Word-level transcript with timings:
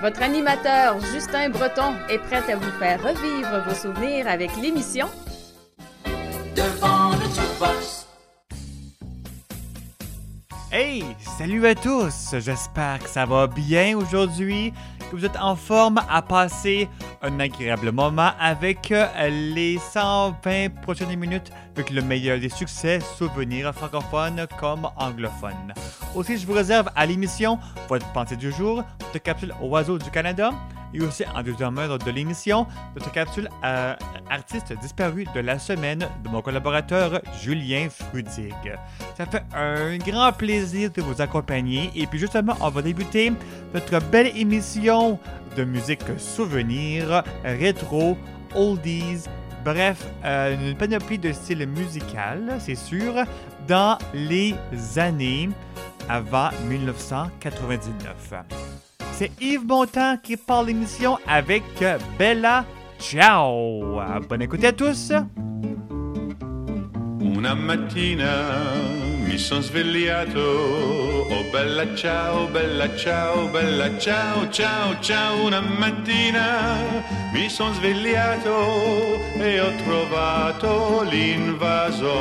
Votre 0.00 0.22
animateur 0.22 0.98
Justin 1.12 1.50
Breton 1.50 1.92
est 2.08 2.18
prêt 2.20 2.50
à 2.50 2.56
vous 2.56 2.70
faire 2.78 3.02
revivre 3.02 3.62
vos 3.68 3.74
souvenirs 3.74 4.26
avec 4.28 4.50
l'émission 4.56 5.06
Devant 6.56 7.10
le 7.10 7.24
jukebox. 7.24 8.06
Hey, 10.72 11.04
salut 11.36 11.66
à 11.66 11.74
tous! 11.74 12.34
J'espère 12.38 13.00
que 13.00 13.10
ça 13.10 13.26
va 13.26 13.46
bien 13.46 13.98
aujourd'hui, 13.98 14.72
que 15.10 15.16
vous 15.16 15.24
êtes 15.24 15.36
en 15.36 15.56
forme 15.56 16.00
à 16.08 16.22
passer 16.22 16.88
un 17.22 17.40
agréable 17.40 17.90
moment 17.90 18.30
avec 18.38 18.92
euh, 18.92 19.06
les 19.28 19.78
120 19.78 20.80
prochaines 20.82 21.14
minutes 21.18 21.50
avec 21.74 21.90
le 21.90 22.02
meilleur 22.02 22.38
des 22.38 22.48
succès, 22.48 23.00
souvenirs 23.18 23.74
francophones 23.74 24.46
comme 24.58 24.88
anglophones. 24.96 25.74
Aussi, 26.14 26.38
je 26.38 26.46
vous 26.46 26.52
réserve 26.52 26.88
à 26.94 27.06
l'émission 27.06 27.58
votre 27.88 28.10
pensée 28.12 28.36
du 28.36 28.52
jour, 28.52 28.84
votre 29.00 29.22
capsule 29.22 29.52
Oiseau 29.60 29.98
du 29.98 30.10
Canada, 30.10 30.50
et 30.94 31.00
aussi 31.00 31.24
en 31.34 31.42
deuxième 31.42 31.78
heure 31.78 31.98
de 31.98 32.10
l'émission, 32.10 32.66
notre 32.94 33.10
capsule 33.12 33.48
euh, 33.64 33.94
artiste 34.28 34.72
disparu 34.80 35.26
de 35.34 35.40
la 35.40 35.58
semaine 35.58 36.06
de 36.24 36.28
mon 36.28 36.42
collaborateur 36.42 37.20
Julien 37.40 37.88
Frudig. 37.90 38.72
Ça 39.16 39.26
fait 39.26 39.42
un 39.54 39.96
grand 39.98 40.32
plaisir 40.32 40.90
de 40.90 41.02
vous 41.02 41.20
accompagner 41.20 41.90
et 41.94 42.06
puis 42.06 42.18
justement, 42.18 42.56
on 42.60 42.68
va 42.68 42.82
débuter 42.82 43.32
notre 43.74 44.00
belle 44.10 44.36
émission 44.36 45.18
de 45.56 45.64
musique 45.64 46.02
souvenir, 46.18 47.22
rétro, 47.44 48.16
oldies, 48.54 49.24
bref, 49.64 50.06
euh, 50.24 50.70
une 50.70 50.76
panoplie 50.76 51.18
de 51.18 51.32
styles 51.32 51.66
musicaux, 51.66 52.10
c'est 52.58 52.74
sûr, 52.74 53.14
dans 53.66 53.98
les 54.14 54.54
années 54.96 55.50
avant 56.08 56.50
1999. 56.68 58.89
C'est 59.20 59.32
Yves 59.38 59.66
Montand 59.66 60.16
qui 60.22 60.38
parle 60.38 60.68
l'émission 60.68 61.18
avec 61.28 61.62
Bella 62.18 62.64
Ciao. 62.98 64.00
Bonne 64.26 64.40
écoute 64.40 64.64
à 64.64 64.72
tous. 64.72 65.12
Una 67.20 67.54
mattina 67.54 68.72
mi 69.28 69.38
son 69.38 69.60
svegliato, 69.60 70.40
oh 70.40 71.44
bella 71.52 71.94
ciao, 71.94 72.46
bella 72.46 72.88
ciao, 72.96 73.46
bella 73.48 73.90
ciao, 73.98 74.46
ciao, 74.50 74.94
ciao. 75.02 75.44
Una 75.44 75.60
mattina 75.60 76.78
mi 77.34 77.50
son 77.50 77.74
svegliato 77.74 79.20
e 79.38 79.60
ho 79.60 79.70
trovato 79.84 81.02
l'invasor, 81.02 82.14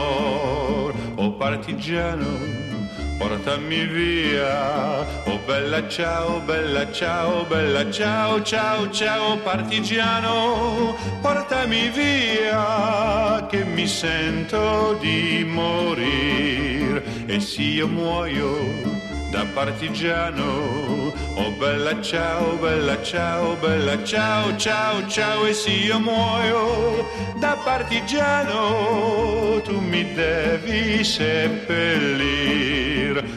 oh 1.15 1.31
partigiano. 1.37 2.78
Portami 3.19 3.85
via, 3.85 5.05
oh 5.25 5.39
bella 5.45 5.85
ciao, 5.89 6.39
bella 6.39 6.89
ciao, 6.89 7.43
bella 7.43 7.91
ciao, 7.91 8.41
ciao, 8.41 8.89
ciao 8.91 9.37
partigiano, 9.39 10.95
portami 11.19 11.89
via 11.89 13.45
che 13.49 13.65
mi 13.65 13.85
sento 13.87 14.97
di 15.01 15.43
morire 15.45 17.03
e 17.25 17.41
se 17.41 17.61
io 17.61 17.89
muoio 17.89 19.08
da 19.29 19.45
partigiano. 19.53 21.13
Oh 21.35 21.51
bella 21.57 22.01
ciao, 22.01 22.57
bella 22.57 23.01
ciao, 23.01 23.55
bella 23.55 24.03
ciao, 24.03 24.55
ciao, 24.57 25.07
ciao 25.07 25.45
e 25.45 25.53
se 25.53 25.69
io 25.69 25.99
muoio 25.99 27.07
da 27.39 27.55
partigiano 27.63 29.61
tu 29.63 29.79
mi 29.79 30.13
devi 30.13 31.03
seppellir, 31.03 32.23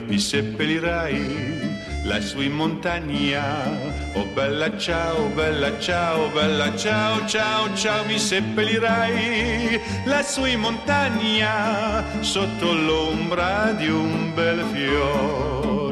mi 0.06 0.18
seppellirai 0.18 1.60
lassù 2.04 2.40
in 2.40 2.52
montagna. 2.52 4.00
Oh 4.14 4.26
bella 4.34 4.76
ciao, 4.76 5.28
bella 5.28 5.78
ciao, 5.78 6.28
bella 6.28 6.76
ciao, 6.76 7.24
ciao, 7.26 7.74
ciao, 7.74 8.04
mi 8.04 8.18
seppellirai 8.18 9.80
lassù 10.04 10.44
in 10.44 10.60
montagna 10.60 12.04
sotto 12.20 12.72
l'ombra 12.72 13.72
di 13.72 13.88
un 13.88 14.34
bel 14.34 14.64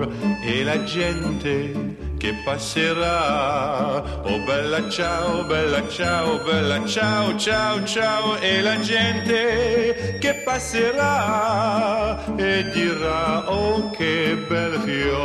fior 0.01 0.39
e 0.43 0.65
la 0.65 0.83
gente 0.85 1.97
che 2.19 2.35
passerà. 2.45 4.03
Oh 4.23 4.39
bella 4.45 4.89
ciao, 4.89 5.45
bella 5.45 5.87
ciao, 5.89 6.43
bella 6.45 6.85
ciao, 6.87 7.37
ciao, 7.37 7.85
ciao 7.85 8.37
e 8.39 8.63
la 8.63 8.79
gente 8.81 10.19
che 10.21 10.35
passerà 10.45 12.19
e 12.37 12.71
dirà 12.73 13.51
oh 13.51 13.91
che 13.91 14.45
bel 14.49 14.81
fior. 14.81 15.19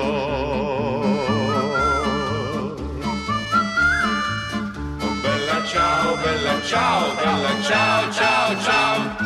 Oh 5.01 5.15
bella 5.21 5.63
ciao, 5.65 6.15
bella 6.17 6.61
ciao, 6.63 7.15
bella 7.15 7.61
ciao, 7.61 8.11
ciao. 8.11 8.61
Ciao 8.61 9.24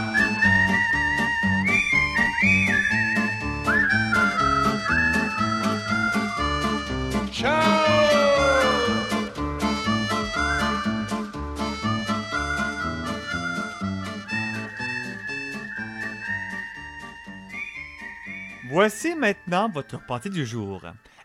Voici 18.71 19.15
maintenant 19.15 19.67
votre 19.67 19.99
pensée 20.05 20.29
du 20.29 20.45
jour. 20.45 20.81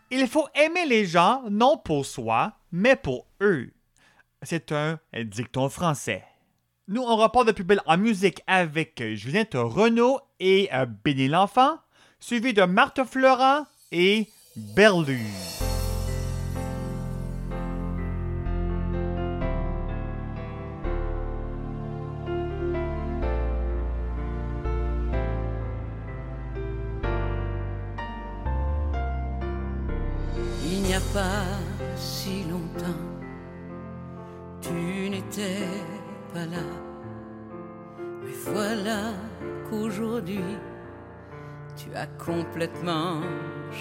Il 0.09 0.27
faut 0.27 0.47
aimer 0.55 0.87
les 0.87 1.05
gens 1.05 1.43
non 1.51 1.77
pour 1.77 2.03
soi, 2.03 2.53
mais 2.71 2.95
pour 2.95 3.27
eux. 3.39 3.71
C'est 4.41 4.71
un 4.71 4.99
dicton 5.13 5.69
français. 5.69 6.23
Nous, 6.87 7.03
on 7.03 7.15
repart 7.15 7.45
de 7.45 7.51
plus 7.51 7.63
belle 7.63 7.81
en 7.85 7.97
musique 7.97 8.41
avec 8.47 9.03
Juliette 9.13 9.53
Renaud 9.53 10.19
et 10.39 10.69
euh, 10.73 10.87
Béni 11.03 11.27
l'Enfant, 11.27 11.77
suivi 12.19 12.53
de 12.53 12.63
Marthe 12.63 13.03
Florent 13.03 13.67
et 13.91 14.27
Berlu. 14.55 15.19
Complètement 42.55 43.19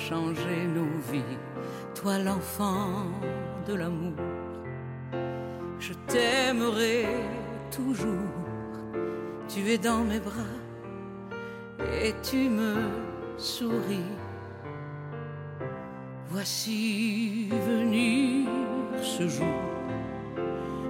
changé 0.09 0.67
nos 0.67 0.99
vies. 1.13 1.39
Toi 1.95 2.19
l'enfant 2.19 3.07
de 3.69 3.75
l'amour, 3.75 4.17
je 5.79 5.93
t'aimerai 6.09 7.07
toujours. 7.71 8.35
Tu 9.47 9.71
es 9.71 9.79
dans 9.79 10.03
mes 10.03 10.19
bras 10.19 10.59
et 12.03 12.13
tu 12.29 12.49
me 12.49 12.75
souris. 13.39 14.11
Voici 16.31 17.51
venir 17.51 18.49
ce 19.01 19.29
jour, 19.29 19.63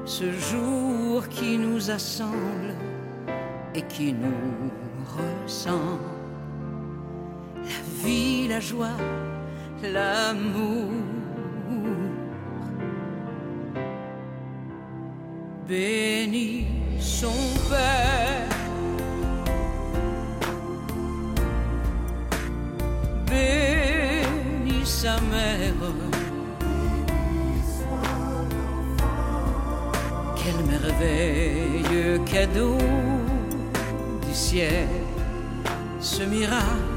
ce 0.07 0.33
jour 0.33 1.29
qui 1.29 1.59
nous 1.59 1.91
assemble 1.91 2.73
et 3.75 3.83
qui 3.83 4.15
nous 4.15 4.71
ressemble. 5.19 6.14
Vie, 8.05 8.49
la 8.49 8.61
joie, 8.61 8.99
l'amour. 9.83 10.91
Béni 15.67 16.67
son 17.01 17.33
Père. 17.71 18.49
Béni 23.27 24.85
sa 24.85 25.19
mère. 25.33 25.95
merveilleux 30.67 32.19
cadeau 32.25 32.77
du 34.27 34.35
ciel, 34.35 34.89
ce 36.01 36.23
miracle 36.23 36.94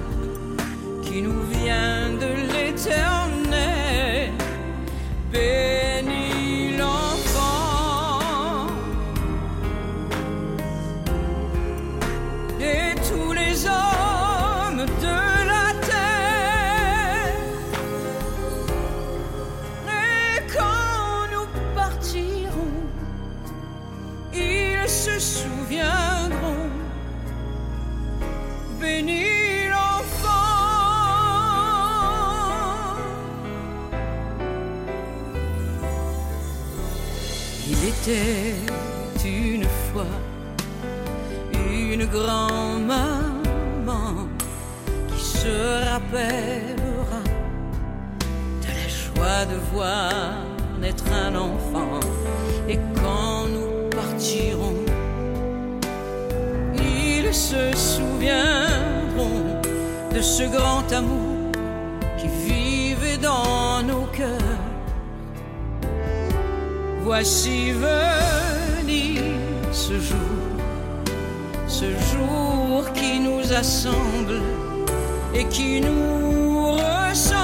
qui 1.10 1.22
nous 1.22 1.42
vient 1.44 2.10
de 2.20 2.37
grand-maman 42.18 44.14
qui 45.10 45.24
se 45.24 45.56
rappellera 45.90 47.22
de 48.64 48.70
la 48.80 48.88
joie 49.02 49.46
de 49.52 49.58
voir 49.72 50.14
naître 50.82 51.06
un 51.12 51.36
enfant. 51.36 52.00
Et 52.70 52.80
quand 52.96 53.48
nous 53.54 53.90
partirons, 53.90 54.84
ils 56.76 57.34
se 57.34 57.64
souviendront 57.76 59.62
de 60.14 60.22
ce 60.22 60.44
grand 60.44 60.92
amour 60.92 61.52
qui 62.18 62.28
vivait 62.46 63.18
dans 63.18 63.84
nos 63.84 64.06
cœurs. 64.18 64.62
Voici 67.02 67.72
venir 67.72 69.22
ce 69.72 69.94
jour, 70.00 70.57
ce 71.80 71.92
jour 72.12 72.92
qui 72.94 73.20
nous 73.20 73.54
assemble 73.54 74.42
et 75.36 75.46
qui 75.46 75.80
nous 75.80 76.72
ressemble. 76.72 77.38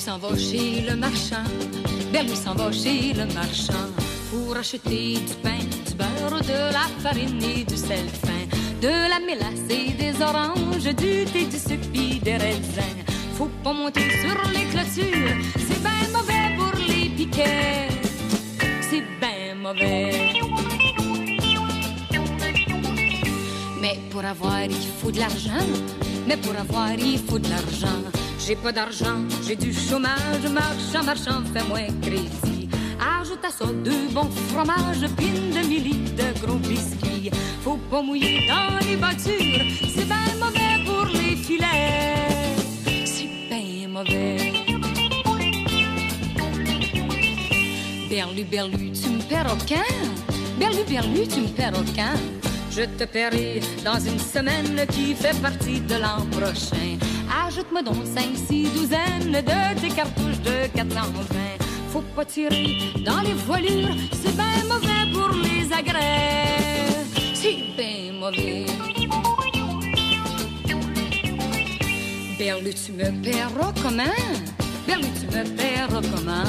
S'en 0.00 0.16
va 0.16 0.34
chez 0.34 0.80
le 0.88 0.96
marchand, 0.96 1.44
Berlu 2.10 2.34
s'en 2.34 2.54
va 2.54 2.72
chez 2.72 3.12
le 3.12 3.26
marchand 3.34 3.88
pour 4.30 4.56
acheter 4.56 5.18
du 5.28 5.34
pain, 5.42 5.58
du 5.86 5.94
beurre, 5.94 6.40
de 6.40 6.72
la 6.72 6.86
farine 7.02 7.42
et 7.42 7.64
du 7.64 7.76
sel 7.76 8.08
fin, 8.24 8.44
de 8.80 8.88
la 8.88 9.20
mélasse 9.20 9.68
et 9.68 9.92
des 9.92 10.14
oranges, 10.22 10.84
du 10.84 11.26
thé, 11.30 11.44
du 11.44 11.58
sucre 11.58 12.22
des 12.24 12.36
raisins. 12.38 13.02
Faut 13.36 13.50
pas 13.62 13.74
monter 13.74 14.08
sur 14.22 14.38
les 14.54 14.64
clôtures, 14.72 15.36
c'est 15.58 15.82
ben 15.82 16.06
mauvais 16.14 16.48
pour 16.56 16.72
les 16.88 17.10
piquets, 17.10 17.88
c'est 18.88 19.04
ben 19.20 19.58
mauvais. 19.60 20.32
Mais 23.82 23.98
pour 24.10 24.24
avoir, 24.24 24.64
il 24.64 24.88
faut 25.02 25.10
de 25.10 25.18
l'argent. 25.18 25.66
Mais 26.26 26.38
pour 26.38 26.56
avoir, 26.56 26.92
il 26.94 27.18
faut 27.18 27.38
de 27.38 27.48
l'argent. 27.50 28.19
J'ai 28.46 28.56
pas 28.56 28.72
d'argent, 28.72 29.18
j'ai 29.46 29.54
du 29.54 29.72
chômage. 29.72 30.46
Marchand, 30.50 31.04
marchand, 31.04 31.42
fais-moi 31.52 31.80
crédit. 32.02 32.68
Ajoute 33.20 33.44
à 33.44 33.50
ça 33.50 33.66
deux 33.66 34.08
bons 34.12 34.30
fromages, 34.48 35.06
puis 35.16 35.28
une 35.28 35.50
demi-litre 35.50 36.14
de 36.16 36.46
gros 36.46 36.58
biscuits. 36.58 37.30
Faut 37.62 37.78
pas 37.90 38.02
mouiller 38.02 38.48
dans 38.48 38.78
les 38.86 38.96
voitures, 38.96 39.64
c'est 39.94 40.06
bien 40.06 40.34
mauvais 40.38 40.84
pour 40.84 41.04
les 41.06 41.36
filets. 41.36 42.56
C'est 43.04 43.28
bien 43.48 43.88
mauvais. 43.88 44.52
Berlu, 48.08 48.44
berlu, 48.44 48.90
tu 48.92 49.10
me 49.10 49.22
perroquin. 49.28 49.84
Berlu, 50.58 50.84
berlu, 50.88 51.28
tu 51.28 51.40
me 51.42 51.48
perroquin. 51.48 52.14
Je 52.70 52.82
te 52.82 53.04
paierai 53.04 53.60
dans 53.84 54.00
une 54.00 54.18
semaine 54.18 54.86
qui 54.92 55.14
fait 55.14 55.38
partie 55.40 55.80
de 55.80 55.94
l'an 55.94 56.24
prochain. 56.30 56.98
Ajoute-moi 57.50 57.82
donc 57.82 57.96
cinq, 58.04 58.36
six 58.36 58.70
douzaines 58.70 59.32
de 59.32 59.80
tes 59.80 59.88
cartouches 59.88 60.40
de 60.44 60.68
420. 60.72 61.34
Faut 61.92 62.04
pas 62.14 62.24
tirer 62.24 62.76
dans 63.04 63.20
les 63.22 63.32
voilures, 63.32 63.88
c'est 64.12 64.36
bien 64.36 64.64
mauvais 64.68 65.10
pour 65.12 65.30
les 65.34 65.72
agrès. 65.72 66.94
C'est 67.34 67.74
bien 67.76 68.12
mauvais. 68.20 68.66
Berlu, 72.38 72.72
tu 72.72 72.92
me 72.92 73.10
paieras 73.20 73.72
comment? 73.82 74.04
Berlu, 74.86 75.08
tu 75.18 75.26
me 75.36 75.42
paieras 75.56 76.02
comment? 76.14 76.44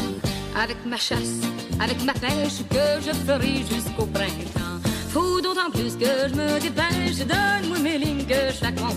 Avec 0.55 0.77
ma 0.85 0.97
chasse, 0.97 1.41
avec 1.79 1.99
ma 2.05 2.13
pêche 2.13 2.61
que 2.69 3.01
je 3.03 3.11
ferai 3.25 3.63
jusqu'au 3.67 4.05
printemps. 4.05 4.79
Faut 5.09 5.41
d'autant 5.41 5.71
plus 5.73 5.95
que 5.97 6.29
je 6.29 6.35
me 6.35 6.59
dépêche, 6.59 7.25
donne-moi 7.25 7.79
mes 7.79 7.97
lignes 7.97 8.27
que 8.27 8.53
chaque 8.53 8.75
camp. 8.75 8.93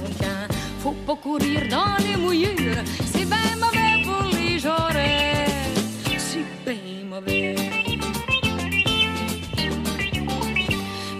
Faut 0.84 0.92
pas 1.06 1.16
courir 1.16 1.62
dans 1.70 1.96
les 2.04 2.14
mouillures, 2.14 2.76
c'est 3.10 3.24
bien 3.24 3.56
mauvais 3.58 4.02
pour 4.04 4.22
les 4.38 4.66
oreilles. 4.66 5.78
C'est 6.18 6.44
bien 6.66 7.06
mauvais. 7.08 7.56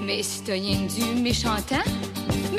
Mes 0.05 0.23
citoyens 0.23 0.87
du 0.87 1.19
méchant 1.23 1.57
temps, 1.67 1.91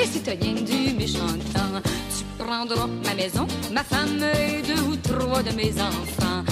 citoyens 0.03 0.63
du 0.63 0.95
méchant 0.95 1.37
temps, 1.53 1.79
tu 2.17 2.43
prendras 2.43 2.87
ma 2.87 3.13
maison, 3.13 3.45
ma 3.71 3.83
femme 3.83 4.23
et 4.23 4.63
deux 4.63 4.81
ou 4.81 4.95
trois 4.95 5.43
de 5.43 5.51
mes 5.51 5.73
enfants. 5.79 6.43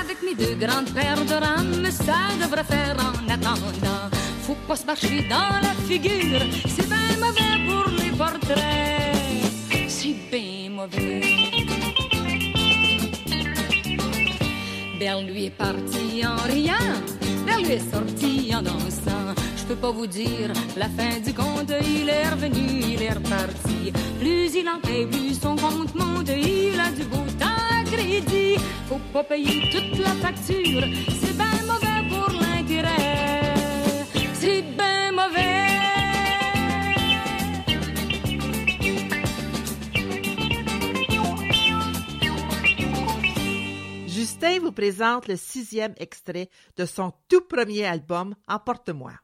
Avec 0.00 0.22
mes 0.22 0.34
deux 0.34 0.54
grandes 0.54 0.90
paires 0.94 1.22
de 1.22 1.34
rames, 1.34 1.90
ça 1.90 2.34
devrait 2.42 2.64
faire 2.64 2.96
en 2.98 3.30
attendant. 3.30 4.08
faut 4.46 4.56
pas 4.66 4.76
se 4.76 4.86
marcher 4.86 5.26
dans 5.28 5.60
la 5.60 5.74
figure. 5.86 6.40
C'est 6.66 6.88
bien 6.88 7.18
mauvais 7.20 7.58
pour 7.68 7.90
les 7.90 8.10
portraits. 8.12 9.07
Mauvais. 10.78 11.22
Lui 15.26 15.46
est 15.46 15.50
partie 15.50 16.24
en 16.24 16.36
riant, 16.46 16.74
Belle 17.44 17.64
lui 17.64 17.72
est 17.72 17.90
sortie 17.92 18.54
en 18.54 18.62
dansant. 18.62 19.34
Je 19.56 19.64
peux 19.64 19.74
pas 19.74 19.90
vous 19.90 20.06
dire 20.06 20.52
la 20.76 20.88
fin 20.88 21.18
du 21.18 21.34
compte, 21.34 21.72
il 21.82 22.08
est 22.08 22.28
revenu, 22.28 22.80
il 22.92 23.02
est 23.02 23.12
reparti. 23.12 23.92
Plus 24.20 24.54
il 24.54 24.68
en 24.68 24.78
paye, 24.80 25.06
plus 25.06 25.34
son 25.40 25.56
compte 25.56 25.92
monte, 25.96 26.28
il 26.28 26.78
a 26.78 26.92
du 26.92 27.02
beau 27.04 27.26
temps 27.40 27.64
à 27.80 27.82
crédit. 27.84 28.54
Faut 28.88 29.00
pas 29.12 29.24
payer 29.24 29.68
toute 29.72 29.98
la 29.98 30.14
facture, 30.22 30.84
c'est 31.20 31.36
bien 31.36 31.58
mauvais 31.66 32.08
pour 32.08 32.30
l'intérêt. 32.40 33.54
C'est 34.34 34.62
bien 34.76 35.10
mauvais. 35.10 35.57
Justin 44.28 44.60
vous 44.60 44.72
présente 44.72 45.26
le 45.26 45.36
sixième 45.36 45.94
extrait 45.96 46.50
de 46.76 46.84
son 46.84 47.14
tout 47.30 47.40
premier 47.40 47.86
album 47.86 48.34
Emporte-moi. 48.46 49.14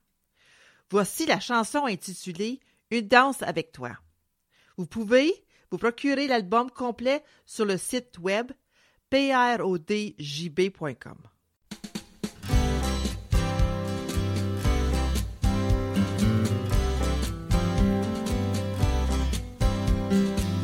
Voici 0.91 1.27
la 1.27 1.41
chanson 1.41 1.85
intitulée 1.85 2.59
Une 2.91 3.07
danse 3.07 3.43
avec 3.43 3.71
toi. 3.71 3.91
Vous 4.79 4.87
pouvez 4.87 5.31
vous 5.71 5.77
procurer 5.77 6.27
l'album 6.27 6.71
complet 6.71 7.23
sur 7.45 7.67
le 7.67 7.77
site 7.77 8.19
web 8.19 8.51
prodjb.com. 9.11 9.99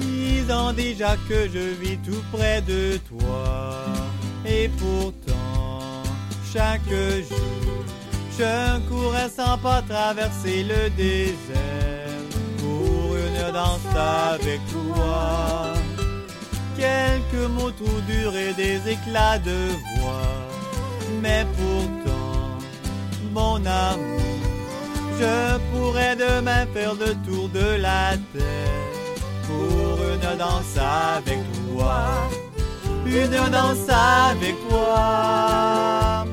Dix 0.00 0.50
ans 0.50 0.72
déjà 0.72 1.18
que 1.28 1.46
je 1.46 1.58
vis 1.58 1.98
tout 1.98 2.24
près 2.32 2.62
de 2.62 2.96
toi. 3.06 3.89
Et 4.52 4.68
pourtant, 4.68 6.02
chaque 6.52 6.88
jour, 7.28 7.84
je 8.36 8.80
courais 8.88 9.28
sans 9.28 9.56
pas 9.58 9.80
traverser 9.82 10.64
le 10.64 10.90
désert 10.90 12.24
pour 12.58 13.14
une 13.14 13.52
danse 13.52 13.94
avec 13.94 14.60
toi. 14.72 15.72
Quelques 16.76 17.48
mots 17.50 17.70
trop 17.70 18.00
durs 18.08 18.36
et 18.36 18.52
des 18.54 18.78
éclats 18.90 19.38
de 19.38 19.58
voix, 19.94 20.34
mais 21.22 21.46
pourtant, 21.56 22.58
mon 23.32 23.64
amour, 23.64 24.20
je 25.20 25.58
pourrais 25.70 26.16
demain 26.16 26.66
faire 26.74 26.94
le 26.94 27.14
tour 27.26 27.48
de 27.50 27.76
la 27.80 28.16
terre 28.32 28.90
pour 29.46 29.98
une 30.12 30.38
danse 30.38 30.76
avec 31.16 31.38
toi. 31.68 32.28
Une 33.06 33.50
danse 33.50 33.88
avec 33.88 34.54
toi. 34.68 36.24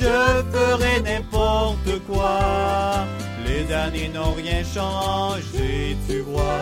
Je 0.00 0.42
ferai 0.52 1.00
n'importe 1.00 1.98
quoi. 2.06 3.04
Les 3.46 3.72
années 3.72 4.10
n'ont 4.14 4.32
rien 4.32 4.62
changé, 4.62 5.96
tu 6.08 6.20
vois. 6.20 6.60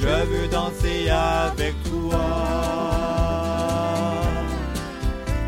Je 0.00 0.24
veux 0.30 0.48
danser 0.48 1.08
avec 1.08 1.74
toi. 1.84 2.26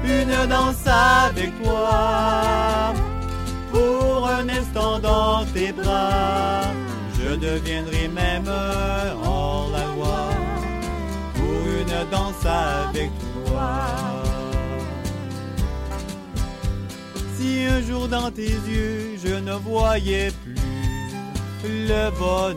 Une 0.04 0.46
danse 0.48 0.86
avec 0.86 1.62
toi. 1.62 2.94
Pour 3.72 4.28
un 4.28 4.48
instant 4.48 4.98
dans 4.98 5.44
tes 5.52 5.72
bras. 5.72 6.62
Je 7.20 7.34
deviendrai 7.34 8.08
même 8.08 8.50
hors 9.24 9.68
la 9.72 9.87
danse 12.10 12.44
avec 12.44 13.10
toi. 13.46 13.70
Si 17.36 17.64
un 17.64 17.80
jour 17.82 18.08
dans 18.08 18.30
tes 18.30 18.42
yeux 18.72 19.18
je 19.24 19.34
ne 19.34 19.52
voyais 19.52 20.30
plus 20.42 20.54
le 21.64 22.10
bonheur, 22.18 22.54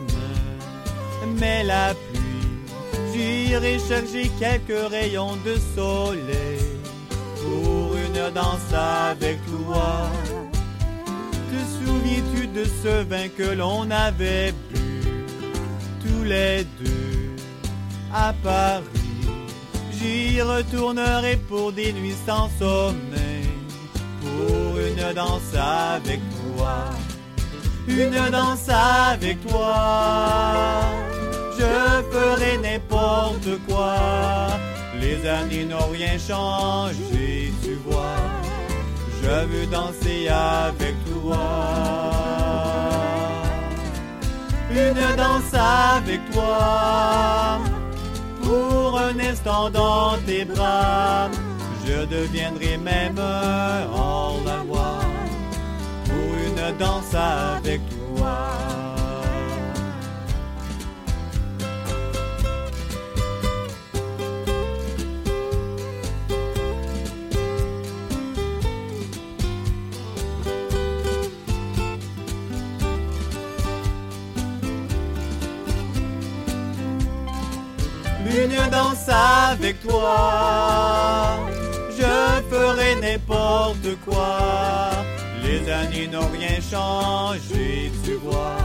mais 1.38 1.64
la 1.64 1.94
pluie, 1.94 2.42
j'irai 3.12 3.78
chercher 3.78 4.30
quelques 4.38 4.90
rayons 4.90 5.36
de 5.44 5.56
soleil 5.74 6.60
pour 7.42 7.96
une 7.96 8.30
danse 8.34 8.72
avec 8.72 9.38
toi. 9.46 10.10
Te 11.50 11.84
souviens-tu 11.84 12.46
de 12.48 12.64
ce 12.64 13.02
vin 13.04 13.28
que 13.36 13.54
l'on 13.54 13.90
avait 13.90 14.52
bu 14.72 15.14
tous 16.00 16.24
les 16.24 16.64
deux 16.80 17.36
à 18.14 18.32
Paris? 18.42 19.01
J'y 20.02 20.42
retournerai 20.42 21.36
pour 21.48 21.70
des 21.70 21.92
nuits 21.92 22.16
sans 22.26 22.50
sommeil, 22.58 23.46
pour 24.20 24.76
une 24.76 25.14
danse 25.14 25.54
avec 25.54 26.20
toi, 26.56 26.74
une 27.86 28.30
danse 28.30 28.68
avec 28.68 29.46
toi. 29.46 30.82
Je 31.56 32.02
ferai 32.10 32.58
n'importe 32.58 33.48
quoi, 33.68 34.48
les 35.00 35.24
années 35.28 35.66
n'ont 35.66 35.90
rien 35.92 36.18
changé, 36.18 37.52
tu 37.62 37.74
vois. 37.86 38.16
Je 39.22 39.46
veux 39.46 39.66
danser 39.66 40.26
avec 40.28 40.94
toi. 41.04 41.38
Une 44.72 45.16
danse 45.16 45.54
avec 45.54 46.20
toi. 46.32 47.60
Pour 48.42 48.98
un 48.98 49.18
instant 49.18 49.70
dans 49.70 50.18
tes 50.26 50.44
bras, 50.44 51.30
je 51.86 52.04
deviendrai 52.06 52.76
même 52.76 53.18
hors 53.94 54.40
la 54.44 54.64
loi. 54.64 55.00
Pour 56.04 56.34
une 56.46 56.76
danse 56.78 57.14
avec 57.14 57.80
toi. 58.16 58.71
Une 78.34 78.70
danse 78.70 79.08
avec 79.08 79.80
toi. 79.86 81.38
Je 81.90 82.40
ferai 82.50 82.96
n'importe 82.96 83.96
quoi. 84.04 84.90
Les 85.44 85.70
années 85.70 86.06
n'ont 86.06 86.28
rien 86.32 86.58
changé, 86.60 87.92
tu 88.04 88.14
vois. 88.14 88.56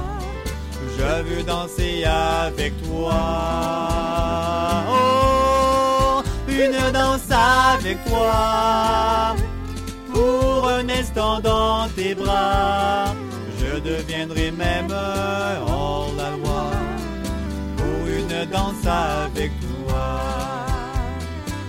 Je 0.98 1.24
veux 1.24 1.44
danser 1.44 2.06
avec 2.06 2.74
toi. 2.84 3.14
Oh, 4.90 6.22
une 6.48 6.92
danse 6.92 7.30
avec 7.30 8.04
toi. 8.06 9.36
Pour 10.14 10.68
un 10.68 10.88
instant 10.90 11.40
dans 11.40 11.88
tes 11.96 12.16
bras, 12.16 13.14
je 13.60 13.80
deviendrai 13.80 14.52
même 14.52 14.92
hors 15.68 16.10
la 16.18 16.30
loi 16.32 16.77
une 18.44 18.50
danse 18.50 18.86
avec 18.86 19.52
toi. 19.60 20.22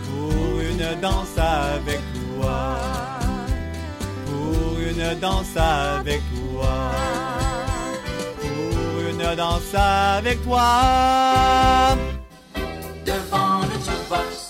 Pour 0.05 0.61
une 0.61 1.01
danse 1.01 1.39
avec 1.39 2.01
toi. 2.15 2.77
Pour 4.27 4.79
une 4.79 5.21
danse 5.21 5.57
avec 5.57 6.21
toi. 6.35 6.91
Pour 8.41 9.01
une 9.11 9.37
danse 9.37 9.75
avec 9.75 10.43
toi. 10.45 11.97
devant 13.07 13.61
le 13.63 13.75
jukebox. 13.85 14.48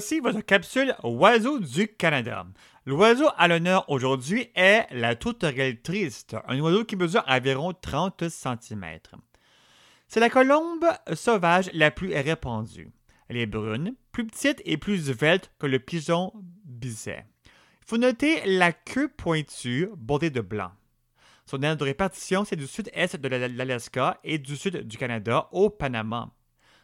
Voici 0.00 0.20
votre 0.20 0.40
capsule 0.40 0.94
Oiseau 1.02 1.58
du 1.58 1.86
Canada. 1.86 2.46
L'oiseau 2.86 3.26
à 3.36 3.48
l'honneur 3.48 3.84
aujourd'hui 3.90 4.48
est 4.54 4.86
la 4.92 5.14
tourterelle 5.14 5.82
triste, 5.82 6.36
un 6.48 6.58
oiseau 6.58 6.86
qui 6.86 6.96
mesure 6.96 7.22
environ 7.28 7.74
30 7.74 8.30
cm. 8.30 8.98
C'est 10.08 10.20
la 10.20 10.30
colombe 10.30 10.86
sauvage 11.12 11.68
la 11.74 11.90
plus 11.90 12.14
répandue. 12.14 12.90
Elle 13.28 13.36
est 13.36 13.44
brune, 13.44 13.94
plus 14.10 14.26
petite 14.26 14.62
et 14.64 14.78
plus 14.78 15.12
svelte 15.12 15.52
que 15.58 15.66
le 15.66 15.78
pigeon 15.78 16.32
bisset. 16.64 17.26
Il 17.44 17.86
faut 17.86 17.98
noter 17.98 18.40
la 18.46 18.72
queue 18.72 19.10
pointue 19.14 19.90
bordée 19.98 20.30
de 20.30 20.40
blanc. 20.40 20.70
Son 21.44 21.60
aire 21.60 21.76
de 21.76 21.84
répartition, 21.84 22.46
c'est 22.46 22.56
du 22.56 22.66
sud-est 22.66 23.16
de 23.16 23.28
l'Alaska 23.28 24.18
et 24.24 24.38
du 24.38 24.56
sud 24.56 24.88
du 24.88 24.96
Canada 24.96 25.50
au 25.52 25.68
Panama. 25.68 26.30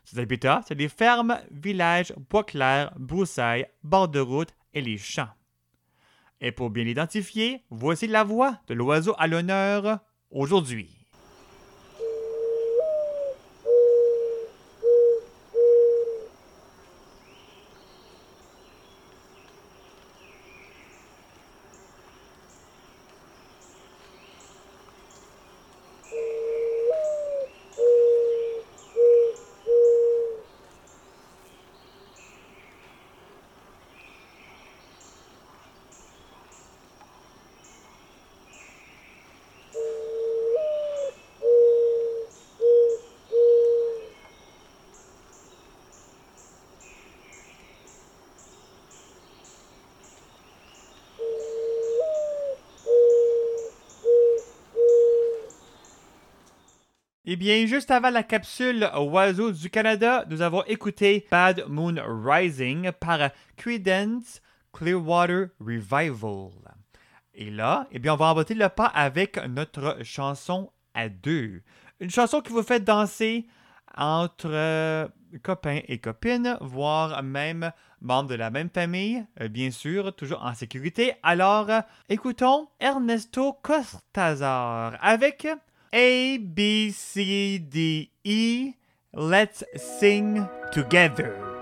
Ses 0.07 0.21
habitats, 0.21 0.63
c'est 0.69 0.77
des 0.77 0.89
fermes, 0.89 1.37
villages, 1.51 2.15
bois 2.31 2.45
clairs, 2.45 2.95
broussailles, 2.97 3.67
bords 3.83 4.07
de 4.07 4.21
route 4.21 4.55
et 4.73 4.81
les 4.81 4.99
champs. 4.99 5.29
Et 6.41 6.53
pour 6.53 6.71
bien 6.71 6.85
l'identifier, 6.85 7.65
voici 7.71 8.07
la 8.07 8.23
voix 8.23 8.61
de 8.69 8.75
l'oiseau 8.75 9.17
à 9.19 9.27
l'honneur 9.27 9.99
aujourd'hui. 10.31 10.96
Eh 57.29 57.35
bien, 57.35 57.67
juste 57.67 57.91
avant 57.91 58.11
la 58.11 58.23
capsule 58.23 58.89
Oiseaux 58.95 59.51
du 59.51 59.69
Canada, 59.69 60.25
nous 60.31 60.43
avons 60.43 60.63
écouté 60.67 61.27
Bad 61.29 61.65
Moon 61.67 61.97
Rising 62.25 62.93
par 62.93 63.31
Credence 63.57 64.41
Clearwater 64.73 65.49
Revival. 65.59 66.53
Et 67.35 67.51
là, 67.51 67.89
eh 67.91 67.99
bien, 67.99 68.15
on 68.15 68.17
va 68.17 68.27
emboîter 68.27 68.55
le 68.55 68.69
pas 68.69 68.87
avec 68.87 69.45
notre 69.49 69.99
chanson 70.05 70.71
à 70.95 71.09
deux. 71.09 71.63
Une 71.99 72.11
chanson 72.11 72.41
qui 72.41 72.53
vous 72.53 72.63
fait 72.63 72.79
danser 72.79 73.49
entre 73.97 74.47
euh, 74.49 75.09
copains 75.43 75.81
et 75.89 75.99
copines, 75.99 76.57
voire 76.61 77.25
même 77.25 77.73
membres 78.01 78.29
de 78.29 78.37
la 78.37 78.51
même 78.51 78.71
famille, 78.71 79.27
euh, 79.41 79.49
bien 79.49 79.73
sûr, 79.73 80.15
toujours 80.15 80.45
en 80.45 80.55
sécurité. 80.55 81.15
Alors, 81.25 81.73
écoutons 82.09 82.69
Ernesto 82.79 83.55
Costazar 83.65 84.97
avec 85.01 85.49
A, 85.99 86.37
B, 86.37 86.91
C, 86.91 87.57
D, 87.57 88.11
E. 88.23 88.75
Let's 89.15 89.65
sing 89.99 90.47
together. 90.71 91.56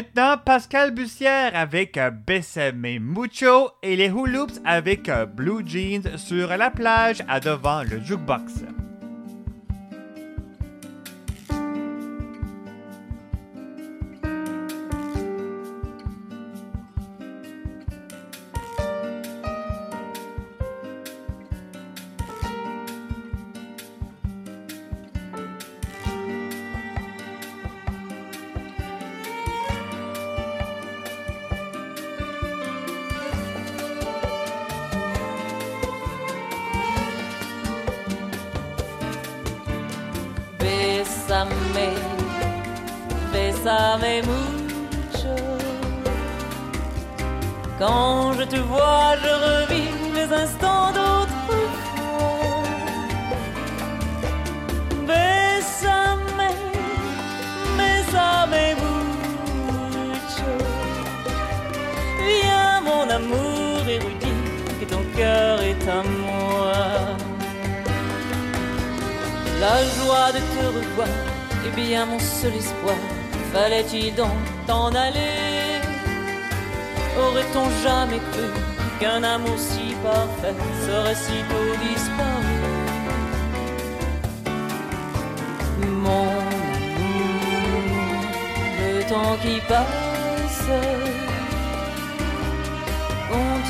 Maintenant, 0.00 0.38
Pascal 0.38 0.92
Bussière 0.92 1.52
avec 1.54 1.98
euh, 1.98 2.10
Besseme 2.10 2.98
Mucho 3.00 3.72
et 3.82 3.96
les 3.96 4.08
Hooloops 4.08 4.58
avec 4.64 5.10
euh, 5.10 5.26
Blue 5.26 5.62
Jeans 5.66 6.16
sur 6.16 6.48
la 6.56 6.70
plage 6.70 7.22
à 7.28 7.38
devant 7.38 7.82
le 7.82 8.00
jukebox. 8.02 8.64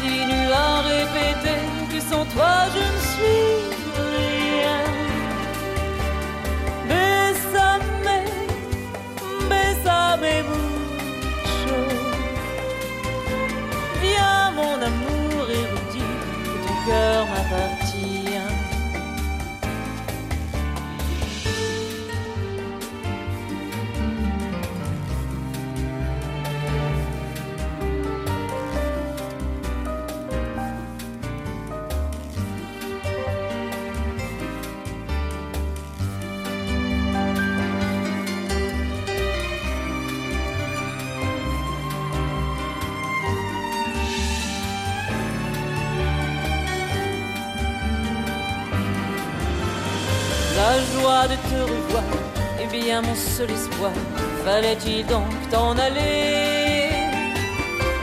Continue 0.00 0.52
à 0.52 0.80
répéter 0.80 1.60
que 1.92 2.00
sans 2.00 2.24
toi 2.26 2.66
je 2.74 2.78
ne 2.78 3.00
suis 3.12 3.49
seul 53.40 53.50
espoir. 53.50 53.92
Fallait-il 54.44 55.06
donc 55.06 55.30
t'en 55.50 55.72
aller? 55.78 56.90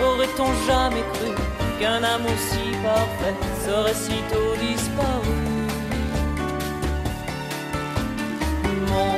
Aurait-on 0.04 0.50
jamais 0.70 1.06
cru 1.14 1.30
qu'un 1.80 2.02
amour 2.16 2.38
si 2.50 2.66
parfait 2.84 3.38
serait 3.66 4.00
si 4.06 4.18
tôt 4.32 4.54
disparu? 4.68 5.38
Mon 8.90 9.14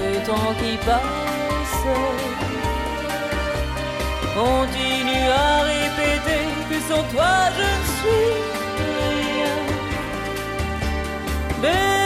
le 0.00 0.10
temps 0.28 0.52
qui 0.60 0.72
passe 0.88 1.80
continue 4.38 5.28
à 5.46 5.52
répéter 5.72 6.42
que 6.70 6.78
sans 6.88 7.04
toi 7.12 7.34
je 7.56 7.68
ne 7.76 7.86
suis 7.98 8.34
rien. 9.34 9.56
Bésame, 11.62 11.97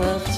cœur 0.00 0.29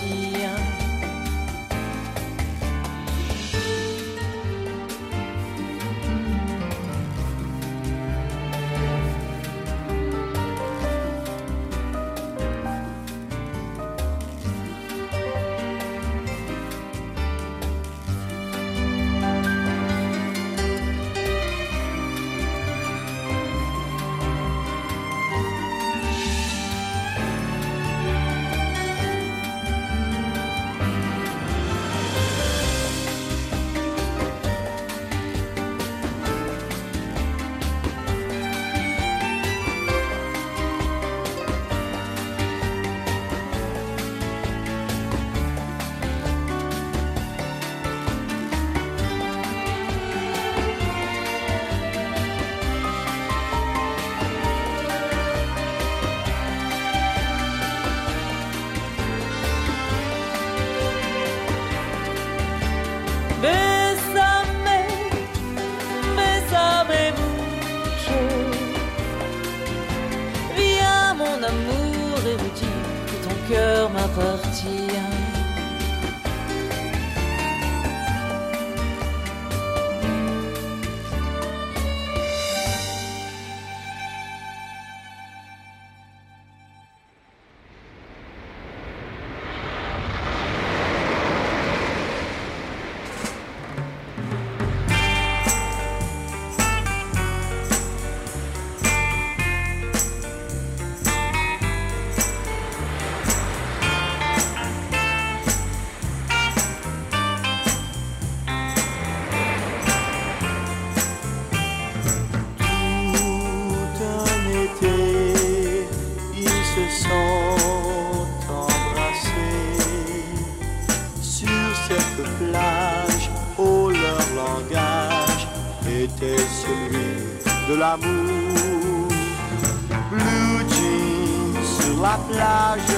Blue 130.10 130.58
jeans 130.68 131.64
sur 131.78 131.96
la 132.02 132.16
plage, 132.28 132.96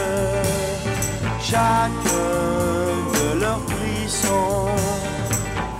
chacun 1.40 1.90
de 3.14 3.26
leurs 3.40 3.62
frissons 3.68 4.68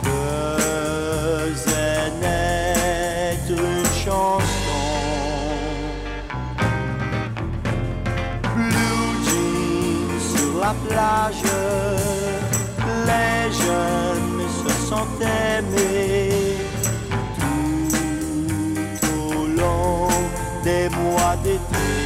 faisait 0.03 2.11
naître 2.21 3.51
une 3.51 3.91
chanson. 4.05 4.83
Blue 8.55 9.11
jeans 9.27 10.21
sur 10.37 10.53
la 10.61 10.73
plage, 10.89 11.45
les 13.07 13.43
jeunes 13.53 14.43
se 14.63 14.73
sont 14.89 15.09
aimés 15.21 16.44
des 21.43 22.04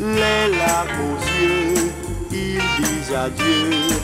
Les 0.00 0.56
larmes 0.56 1.00
aux 1.10 1.20
yeux, 1.40 1.92
ils 2.32 2.66
disent 2.78 3.14
adieu 3.14 3.96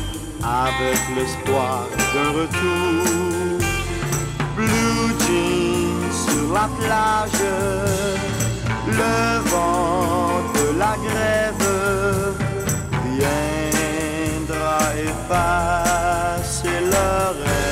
avec 0.43 1.01
l'espoir 1.17 1.87
d'un 2.13 2.31
retour. 2.41 3.59
Blue 4.57 5.09
jeans 5.25 6.13
sur 6.27 6.47
la 6.53 6.67
plage, 6.79 7.45
le 8.87 9.17
vent 9.51 10.43
de 10.57 10.65
la 10.79 10.95
grève 11.07 11.69
viendra 13.15 14.79
effacer 15.09 16.79
leur 16.91 17.31
rêve. 17.45 17.72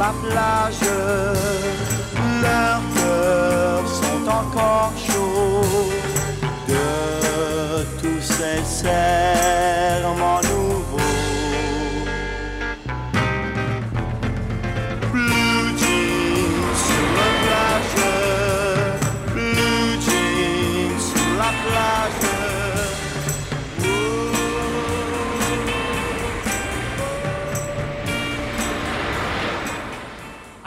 La 0.00 0.12
plage, 0.22 0.80
leurs 2.42 2.82
cœurs 2.96 3.88
sont 4.00 4.24
encore 4.40 4.92
chauds. 4.96 5.90
De 6.68 7.84
tous 8.00 8.22
ces 8.22 8.62
serments 8.64 10.39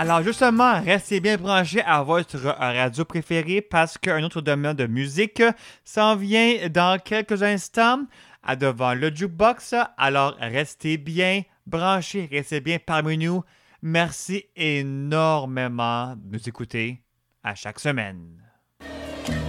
Alors 0.04 0.22
justement, 0.22 0.82
restez 0.82 1.22
bien 1.22 1.38
branchés 1.38 1.82
à 1.82 2.04
votre 2.04 2.38
radio 2.38 3.06
préférée 3.06 3.62
parce 3.62 3.98
qu'un 3.98 4.22
autre 4.22 4.42
domaine 4.42 4.74
de 4.74 4.86
musique 4.86 5.42
s'en 5.86 6.18
vient 6.18 6.68
dans 6.68 7.00
quelques 7.00 7.42
instants 7.42 8.02
à 8.44 8.58
devant 8.58 8.96
le 8.96 9.16
jukebox. 9.16 9.76
Alors 9.98 10.36
restez 10.42 10.98
bien 10.98 11.44
branchés, 11.66 12.28
restez 12.30 12.60
bien 12.60 12.80
parmi 12.86 13.18
nous. 13.18 13.44
Merci 13.82 14.44
énormément 14.58 16.18
de 16.18 16.34
nous 16.38 16.50
écouter 16.50 17.02
à 17.42 17.56
chaque 17.56 17.80
semaine. 17.80 18.44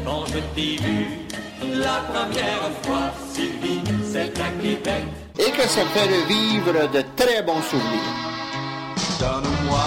Quand 0.05 0.25
je 0.27 0.39
t'ai 0.55 0.77
vu 0.77 1.07
la 1.81 1.99
première 2.13 2.71
fois, 2.85 3.13
Sylvie, 3.29 3.83
c'est 4.05 4.39
à 4.39 4.51
Québec. 4.63 5.03
et 5.37 5.51
que 5.51 5.67
ça 5.67 5.85
fait 5.87 6.07
revivre 6.07 6.93
de 6.93 7.03
très 7.17 7.43
bons 7.43 7.61
souvenirs. 7.63 8.34
Donne-moi 9.21 9.79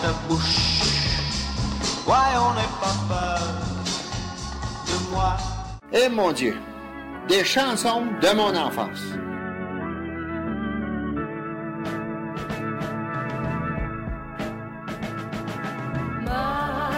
ta 0.00 0.12
bouche. 0.28 0.80
Ouais, 2.06 2.32
on 2.36 2.54
n'est 2.54 2.74
pas 2.80 2.96
peur 3.08 3.40
de 4.86 5.10
moi. 5.10 5.36
Et 5.92 6.08
mon 6.08 6.32
Dieu, 6.32 6.56
des 7.28 7.44
chansons 7.44 8.06
de 8.20 8.36
mon 8.36 8.56
enfance. 8.56 9.02
Ma 16.24 16.89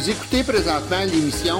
Vous 0.00 0.08
écoutez 0.08 0.42
présentement 0.42 1.04
l'émission 1.12 1.58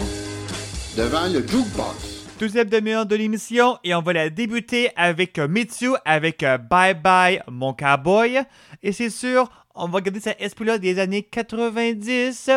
Devant 0.96 1.26
le 1.26 1.46
Jukebox. 1.46 2.24
Deuxième 2.38 2.70
demi-heure 2.70 3.04
de 3.04 3.14
l'émission 3.14 3.76
et 3.84 3.94
on 3.94 4.00
va 4.00 4.14
la 4.14 4.30
débuter 4.30 4.88
avec 4.96 5.38
euh, 5.38 5.46
Mitsu 5.46 5.90
avec 6.06 6.42
euh, 6.42 6.56
Bye 6.56 6.94
Bye 6.94 7.42
Mon 7.50 7.74
Cowboy. 7.74 8.40
Et 8.82 8.92
c'est 8.92 9.10
sûr, 9.10 9.50
on 9.74 9.88
va 9.88 10.00
garder 10.00 10.20
cet 10.20 10.40
esprit-là 10.40 10.78
des 10.78 10.98
années 10.98 11.22
90 11.22 12.50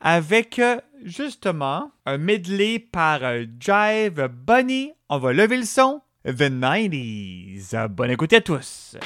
avec 0.00 0.58
euh, 0.58 0.78
justement 1.04 1.90
un 2.06 2.16
medley 2.16 2.78
par 2.78 3.20
Jive 3.60 4.30
Bunny. 4.32 4.92
On 5.10 5.18
va 5.18 5.34
lever 5.34 5.58
le 5.58 5.66
son. 5.66 6.00
The 6.24 6.30
90s. 6.50 7.88
Bonne 7.88 8.12
écoute 8.12 8.32
à 8.32 8.40
tous. 8.40 8.96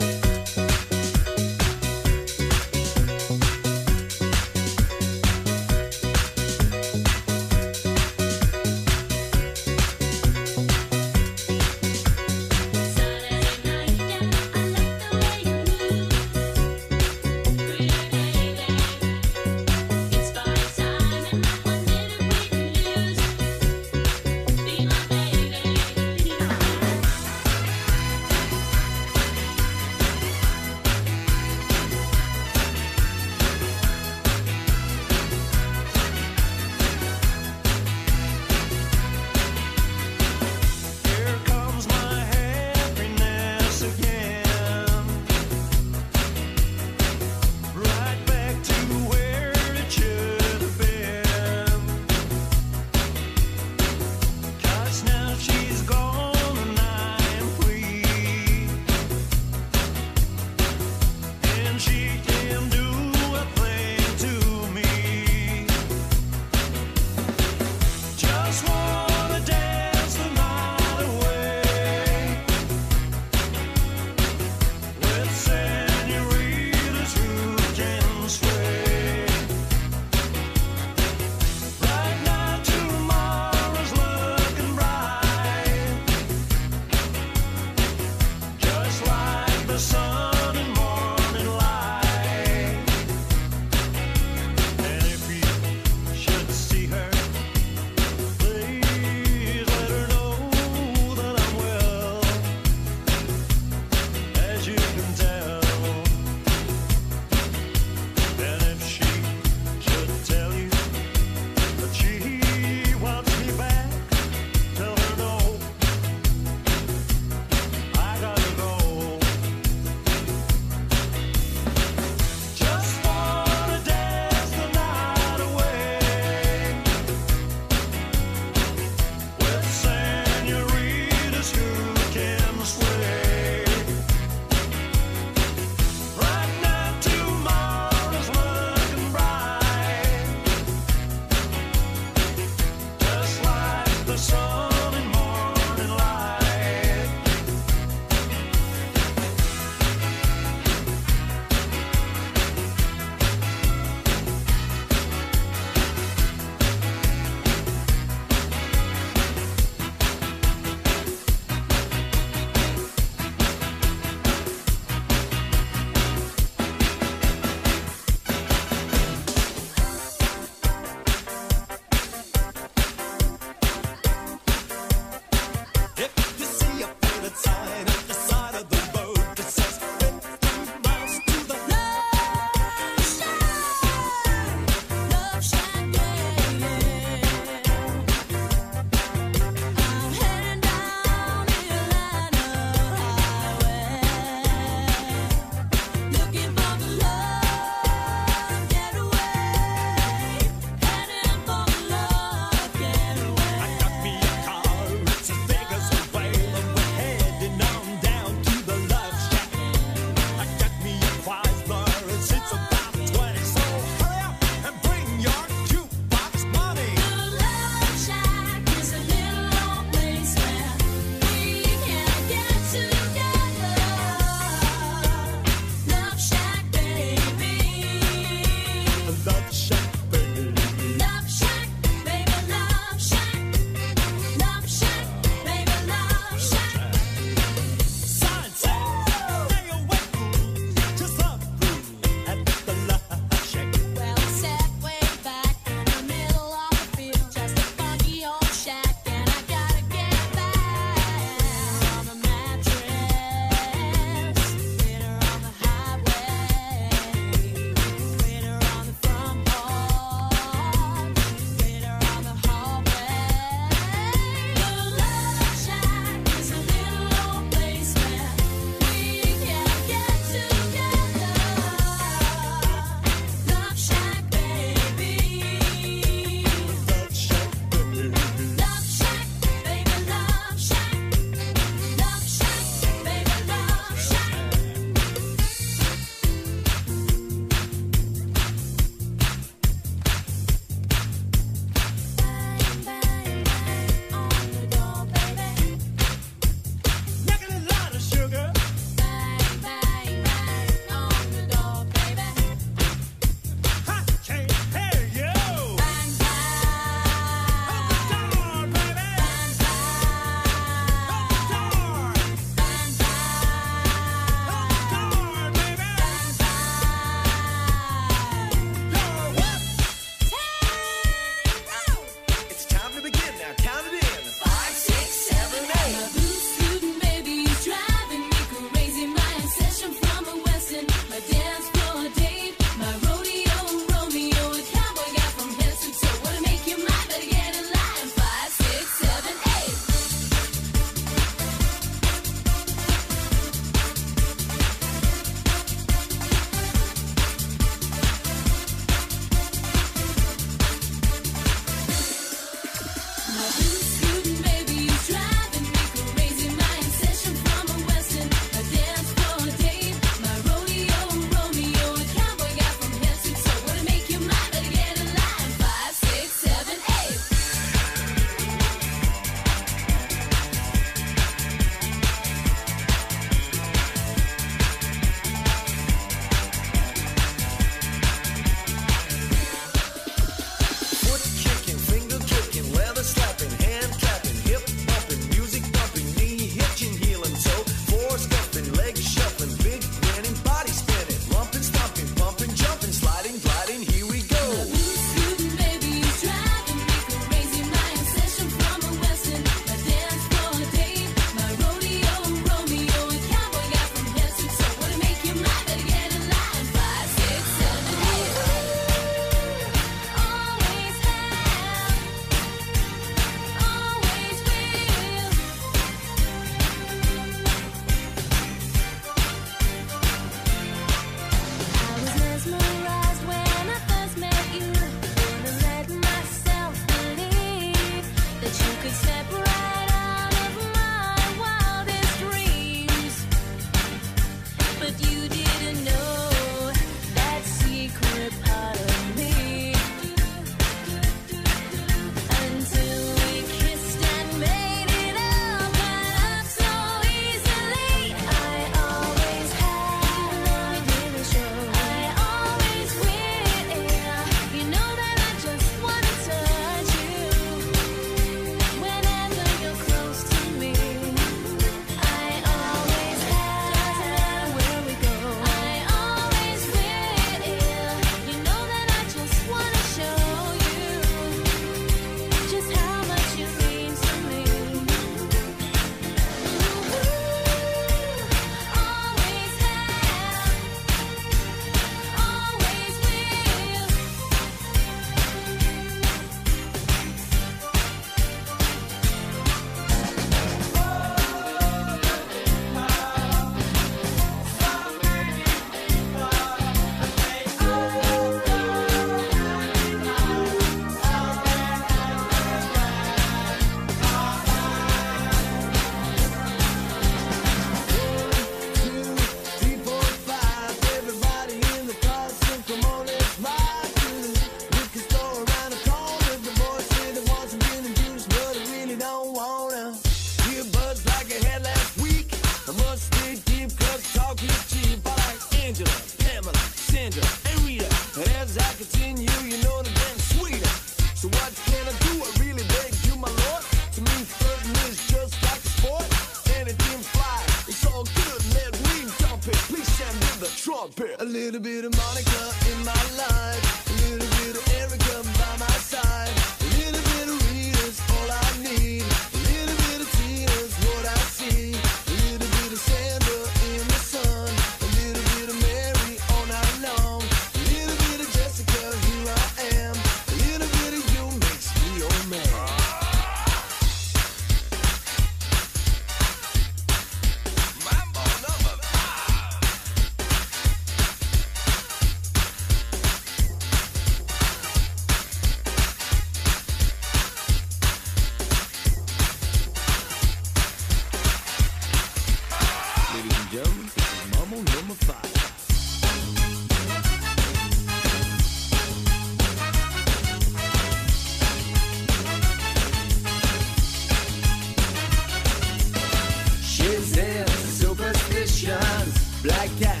Black 599.43 599.69
cats 599.79 600.00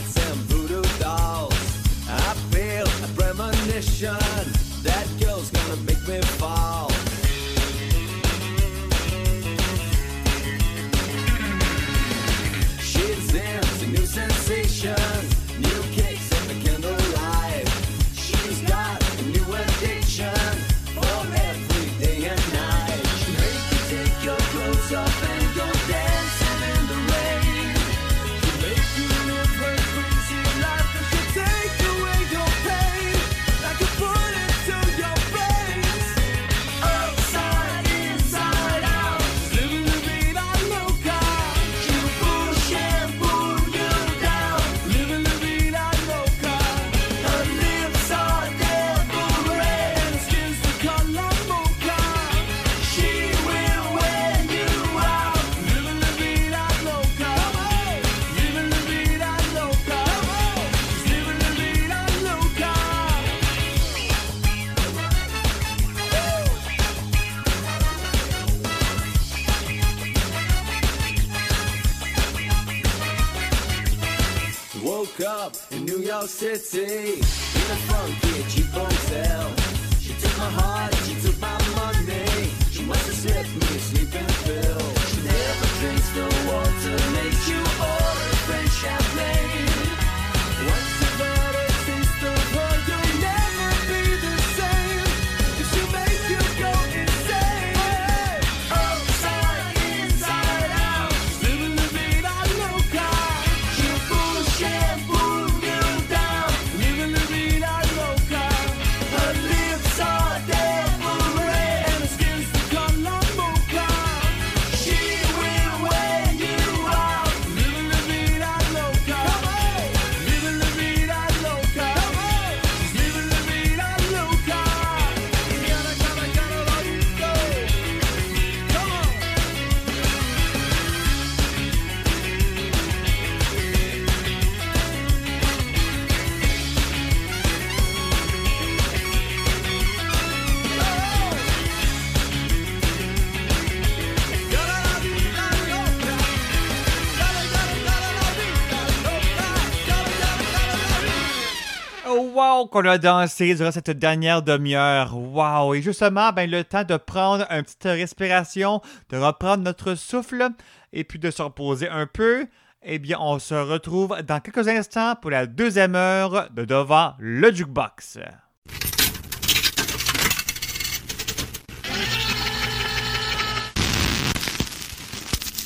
qu'on 152.67 152.85
a 152.85 152.97
dansé 152.97 153.55
durant 153.55 153.71
cette 153.71 153.91
dernière 153.91 154.41
demi-heure. 154.41 155.17
Wow! 155.17 155.73
Et 155.73 155.81
justement, 155.81 156.31
ben, 156.31 156.49
le 156.49 156.63
temps 156.63 156.83
de 156.83 156.97
prendre 156.97 157.45
une 157.49 157.63
petite 157.63 157.83
respiration, 157.83 158.81
de 159.09 159.17
reprendre 159.17 159.63
notre 159.63 159.95
souffle 159.95 160.49
et 160.93 161.03
puis 161.03 161.19
de 161.19 161.31
se 161.31 161.41
reposer 161.41 161.89
un 161.89 162.07
peu. 162.07 162.47
Eh 162.83 162.99
bien, 162.99 163.17
on 163.19 163.39
se 163.39 163.53
retrouve 163.53 164.21
dans 164.23 164.39
quelques 164.39 164.67
instants 164.67 165.15
pour 165.15 165.31
la 165.31 165.45
deuxième 165.45 165.95
heure 165.95 166.49
de 166.51 166.65
Devant 166.65 167.13
le 167.19 167.51
Jukebox. 167.51 168.17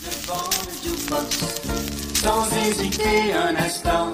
Devant 0.03 0.49
le 0.49 0.71
jukebox, 0.83 1.45
sans 2.15 2.51
hésiter 2.57 3.33
un 3.33 3.55
instant, 3.55 4.13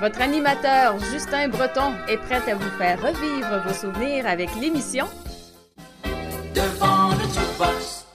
Votre 0.00 0.20
animateur 0.20 0.98
Justin 0.98 1.48
Breton 1.48 1.92
est 2.08 2.18
prêt 2.18 2.50
à 2.50 2.54
vous 2.56 2.70
faire 2.78 3.00
revivre 3.00 3.62
vos 3.64 3.72
souvenirs 3.72 4.26
avec 4.26 4.50
l'émission 4.56 5.06
devant 6.54 7.10
le 7.10 7.22
jukebox. 7.22 8.06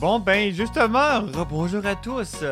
Bon, 0.00 0.18
ben, 0.18 0.52
justement, 0.52 1.22
bonjour 1.48 1.84
à 1.86 1.94
tous. 1.94 2.44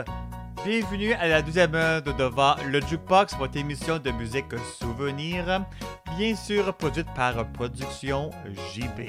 Bienvenue 0.64 1.12
à 1.14 1.29
la 1.29 1.43
deuxième 1.43 1.74
heure 1.74 2.03
de 2.03 2.12
Devant 2.12 2.57
le 2.66 2.81
Jukebox, 2.81 3.37
votre 3.37 3.57
émission 3.57 3.99
de 3.99 4.11
musique 4.11 4.47
souvenir, 4.81 5.64
bien 6.16 6.35
sûr 6.35 6.74
produite 6.74 7.07
par 7.14 7.47
Production 7.53 8.31
JB. 8.74 9.09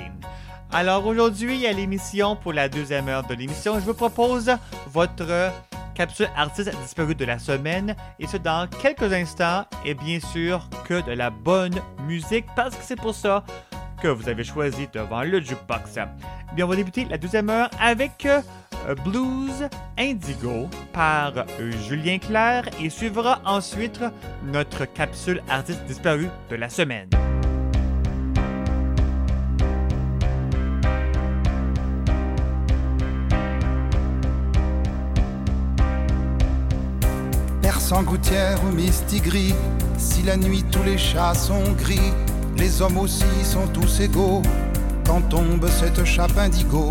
Alors 0.72 1.06
aujourd'hui, 1.06 1.66
à 1.66 1.74
l'émission, 1.74 2.36
pour 2.36 2.54
la 2.54 2.70
deuxième 2.70 3.08
heure 3.08 3.26
de 3.26 3.34
l'émission, 3.34 3.76
je 3.76 3.86
vous 3.86 3.94
propose 3.94 4.52
votre 4.88 5.52
capsule 5.98 6.30
artiste 6.36 6.70
disparue 6.84 7.16
de 7.16 7.26
la 7.26 7.40
semaine, 7.40 7.96
et 8.20 8.28
ce 8.28 8.38
dans 8.38 8.70
quelques 8.82 9.12
instants, 9.12 9.66
et 9.84 9.96
bien 9.96 10.20
sûr 10.20 10.70
que 10.86 11.04
de 11.04 11.14
la 11.14 11.32
bonne 11.32 11.82
musique, 12.04 12.46
parce 12.56 12.76
que 12.76 12.84
c'est 12.84 12.96
pour 12.96 13.16
ça 13.16 13.44
que 14.00 14.08
vous 14.08 14.30
avez 14.30 14.44
choisi 14.44 14.88
devant 14.94 15.24
le 15.24 15.42
jukebox. 15.42 15.96
Bien, 16.54 16.66
on 16.66 16.68
va 16.68 16.76
débuter 16.76 17.06
la 17.06 17.18
deuxième 17.18 17.50
heure 17.50 17.72
avec 17.82 18.28
euh, 18.28 18.42
Blues 19.04 19.68
Indigo 19.98 20.70
par 20.94 21.34
euh, 21.36 21.72
Julien 21.88 22.20
Clerc 22.20 22.70
et 22.80 22.92
suivra 22.92 23.42
ensuite 23.44 24.00
notre 24.44 24.86
capsule 24.86 25.42
artiste 25.50 25.84
disparue 25.86 26.30
de 26.52 26.56
la 26.58 26.70
semaine. 26.70 27.10
Persan 37.88 38.04
gouttière 38.04 38.60
ou 38.66 38.76
mistigris, 38.76 39.56
si 39.98 40.22
la 40.24 40.36
nuit 40.36 40.66
tous 40.70 40.84
les 40.84 40.98
chats 40.98 41.34
sont 41.34 41.72
gris, 41.78 42.12
les 42.58 42.82
hommes 42.82 42.98
aussi 42.98 43.24
sont 43.46 43.66
tous 43.68 44.02
égaux. 44.02 44.42
Quand 45.06 45.22
tombe 45.30 45.66
cette 45.70 46.04
chape 46.04 46.38
indigo, 46.38 46.90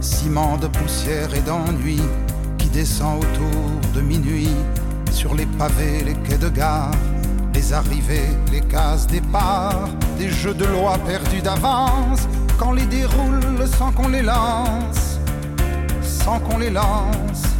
ciment 0.00 0.56
de 0.56 0.68
poussière 0.68 1.34
et 1.34 1.40
d'ennui, 1.40 2.00
qui 2.58 2.68
descend 2.68 3.24
autour 3.24 3.92
de 3.92 4.00
minuit, 4.00 4.54
sur 5.10 5.34
les 5.34 5.46
pavés, 5.46 6.04
les 6.04 6.14
quais 6.14 6.38
de 6.38 6.48
gare, 6.48 6.94
les 7.52 7.72
arrivées, 7.72 8.30
les 8.52 8.60
cases 8.60 9.08
départ, 9.08 9.88
des 10.16 10.30
jeux 10.30 10.54
de 10.54 10.66
loi 10.66 10.96
perdus 10.98 11.42
d'avance, 11.42 12.28
quand 12.56 12.70
les 12.70 12.86
déroule 12.86 13.66
sans 13.66 13.90
qu'on 13.90 14.06
les 14.06 14.22
lance, 14.22 15.18
sans 16.02 16.38
qu'on 16.38 16.58
les 16.58 16.70
lance. 16.70 17.55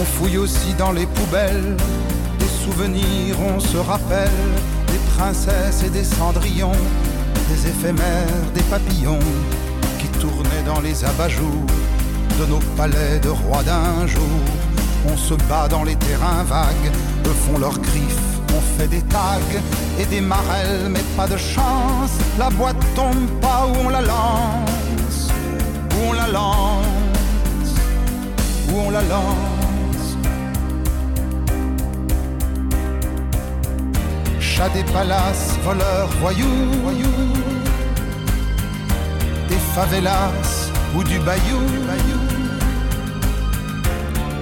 On 0.00 0.04
fouille 0.04 0.38
aussi 0.38 0.74
dans 0.78 0.92
les 0.92 1.06
poubelles, 1.06 1.76
des 2.38 2.46
souvenirs, 2.64 3.34
on 3.40 3.58
se 3.58 3.78
rappelle, 3.78 4.30
des 4.86 4.98
princesses 5.16 5.82
et 5.84 5.90
des 5.90 6.04
cendrillons, 6.04 6.80
des 7.48 7.66
éphémères, 7.66 8.44
des 8.54 8.62
papillons, 8.62 9.18
qui 9.98 10.06
tournaient 10.20 10.62
dans 10.64 10.80
les 10.80 11.04
abat-jours 11.04 11.66
de 12.38 12.46
nos 12.46 12.60
palais 12.76 13.18
de 13.20 13.28
rois 13.28 13.64
d'un 13.64 14.06
jour. 14.06 14.22
On 15.12 15.16
se 15.16 15.34
bat 15.48 15.66
dans 15.66 15.82
les 15.82 15.96
terrains 15.96 16.44
vagues, 16.44 16.92
eux 17.26 17.36
font 17.46 17.58
leurs 17.58 17.80
griffes, 17.80 18.38
on 18.56 18.60
fait 18.78 18.86
des 18.86 19.02
tags 19.02 19.58
et 19.98 20.04
des 20.04 20.20
marelles, 20.20 20.90
mais 20.90 21.02
pas 21.16 21.26
de 21.26 21.36
chance, 21.36 22.12
la 22.38 22.50
boîte 22.50 22.76
tombe 22.94 23.26
pas 23.40 23.66
où 23.66 23.86
on 23.86 23.88
la 23.88 24.02
lance, 24.02 25.28
où 25.90 26.10
on 26.10 26.12
la 26.12 26.28
lance, 26.28 26.86
où 28.70 28.78
on 28.78 28.90
la 28.90 29.02
lance. 29.02 29.57
Des 34.74 34.84
palaces, 34.92 35.56
voleurs, 35.64 36.10
voyous, 36.20 36.70
voyous, 36.82 37.32
des 39.48 39.56
favelas 39.74 40.70
ou 40.94 41.02
du 41.02 41.18
bayou, 41.20 41.60
bayou. 41.86 42.20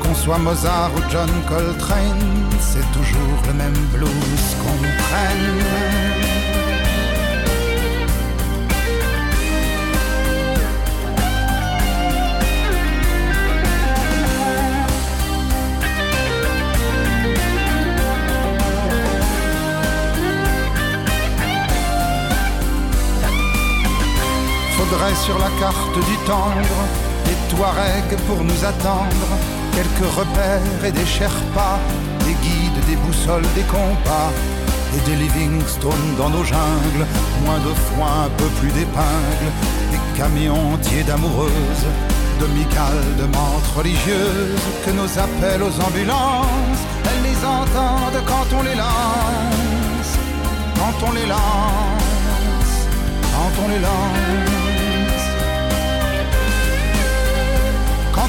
Qu'on 0.00 0.14
soit 0.14 0.38
Mozart 0.38 0.90
ou 0.96 1.00
John 1.12 1.30
Coltrane, 1.48 2.50
c'est 2.60 2.90
toujours 2.92 3.40
le 3.46 3.52
même 3.52 3.86
blues 3.92 4.56
qu'on 4.60 4.78
prenne. 5.04 6.45
Faudrait 24.88 25.14
sur 25.16 25.36
la 25.38 25.50
carte 25.58 25.94
du 25.94 26.16
tendre 26.26 26.78
des 27.24 27.34
Touaregs 27.50 28.16
pour 28.28 28.44
nous 28.44 28.64
attendre, 28.64 29.28
quelques 29.74 30.14
repères 30.14 30.84
et 30.84 30.92
des 30.92 31.04
Sherpas, 31.04 31.80
des 32.20 32.34
guides, 32.34 32.84
des 32.88 32.94
boussoles, 32.94 33.46
des 33.56 33.62
compas, 33.62 34.30
et 34.94 35.10
des 35.10 35.16
Livingstone 35.16 36.14
dans 36.16 36.30
nos 36.30 36.44
jungles, 36.44 37.04
moins 37.44 37.58
de 37.58 37.74
foin, 37.74 38.26
un 38.26 38.30
peu 38.36 38.46
plus 38.60 38.70
d'épingles, 38.70 39.50
des 39.90 40.18
camions 40.18 40.74
entiers 40.74 41.02
d'amoureuses, 41.02 41.86
de 42.40 42.46
micales, 42.46 43.16
de 43.18 43.24
menthes 43.24 43.72
religieuses, 43.76 44.54
que 44.84 44.92
nos 44.92 45.10
appels 45.18 45.62
aux 45.62 45.80
ambulances, 45.84 46.82
elles 47.08 47.24
les 47.24 47.44
entendent 47.44 48.22
quand 48.24 48.56
on 48.56 48.62
les 48.62 48.76
lance, 48.76 50.12
quand 50.78 51.08
on 51.08 51.12
les 51.12 51.26
lance, 51.26 52.76
quand 53.34 53.64
on 53.64 53.68
les 53.68 53.80
lance, 53.80 54.65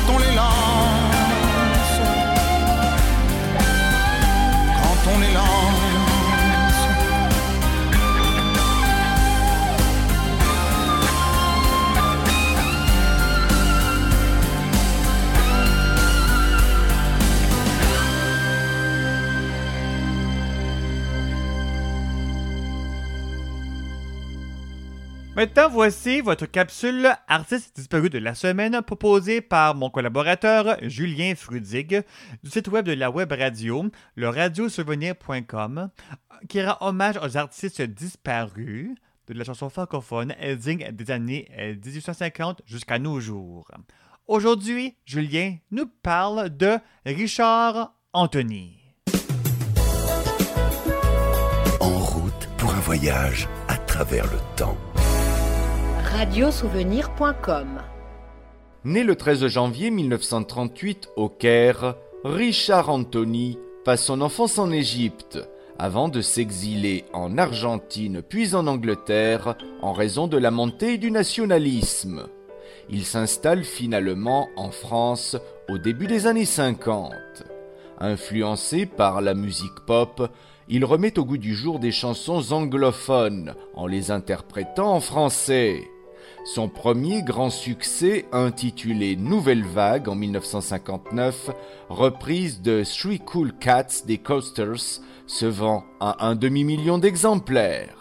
quand 0.07 0.15
on 0.15 1.06
Maintenant, 25.37 25.69
voici 25.69 26.19
votre 26.21 26.47
capsule 26.47 27.11
artiste 27.27 27.75
disparu 27.75 28.09
de 28.09 28.17
la 28.17 28.33
semaine 28.33 28.81
proposée 28.81 29.39
par 29.39 29.75
mon 29.75 29.91
collaborateur 29.91 30.77
Julien 30.81 31.35
Frudig 31.35 32.01
du 32.43 32.49
site 32.49 32.67
web 32.69 32.83
de 32.87 32.93
la 32.93 33.11
web 33.11 33.31
radio, 33.31 33.85
le 34.15 34.29
radiosouvenir.com, 34.29 35.91
qui 36.49 36.63
rend 36.63 36.77
hommage 36.81 37.19
aux 37.21 37.37
artistes 37.37 37.83
disparus 37.83 38.95
de 39.27 39.33
la 39.35 39.43
chanson 39.43 39.69
francophone 39.69 40.33
Elding 40.39 40.89
des 40.89 41.11
années 41.11 41.47
euh, 41.55 41.75
1850 41.75 42.63
jusqu'à 42.65 42.97
nos 42.97 43.19
jours. 43.19 43.69
Aujourd'hui, 44.25 44.95
Julien 45.05 45.57
nous 45.69 45.85
parle 46.01 46.49
de 46.49 46.79
Richard 47.05 47.93
Anthony. 48.11 48.79
En 51.79 51.99
route 51.99 52.49
pour 52.57 52.73
un 52.73 52.79
voyage 52.79 53.47
à 53.67 53.77
travers 53.77 54.25
le 54.25 54.39
temps. 54.55 54.79
Radiosouvenir.com 56.17 57.67
Né 58.85 59.03
le 59.03 59.15
13 59.15 59.45
janvier 59.45 59.91
1938 59.91 61.09
au 61.15 61.29
Caire, 61.29 61.93
Richard 62.23 62.89
Anthony 62.89 63.59
passe 63.85 64.05
son 64.05 64.21
enfance 64.21 64.57
en 64.57 64.71
Égypte 64.71 65.37
avant 65.77 66.09
de 66.09 66.21
s'exiler 66.21 67.05
en 67.13 67.37
Argentine 67.37 68.23
puis 68.27 68.55
en 68.55 68.65
Angleterre 68.65 69.57
en 69.83 69.93
raison 69.93 70.25
de 70.25 70.37
la 70.37 70.49
montée 70.49 70.97
du 70.97 71.11
nationalisme. 71.11 72.23
Il 72.89 73.05
s'installe 73.05 73.63
finalement 73.63 74.49
en 74.55 74.71
France 74.71 75.37
au 75.69 75.77
début 75.77 76.07
des 76.07 76.25
années 76.25 76.45
50. 76.45 77.13
Influencé 77.99 78.87
par 78.87 79.21
la 79.21 79.35
musique 79.35 79.85
pop, 79.85 80.31
il 80.67 80.83
remet 80.83 81.19
au 81.19 81.25
goût 81.25 81.37
du 81.37 81.53
jour 81.53 81.77
des 81.77 81.91
chansons 81.91 82.53
anglophones 82.53 83.53
en 83.75 83.85
les 83.85 84.09
interprétant 84.09 84.95
en 84.95 84.99
français. 84.99 85.83
Son 86.47 86.69
premier 86.69 87.23
grand 87.23 87.49
succès, 87.49 88.25
intitulé 88.31 89.17
Nouvelle 89.17 89.65
Vague 89.65 90.07
en 90.07 90.15
1959, 90.15 91.49
reprise 91.89 92.61
de 92.61 92.83
Three 92.85 93.19
Cool 93.19 93.51
Cats 93.51 94.05
des 94.05 94.17
Coasters, 94.17 95.01
se 95.27 95.45
vend 95.45 95.83
à 95.99 96.25
un 96.25 96.35
demi-million 96.35 96.99
d'exemplaires. 96.99 97.99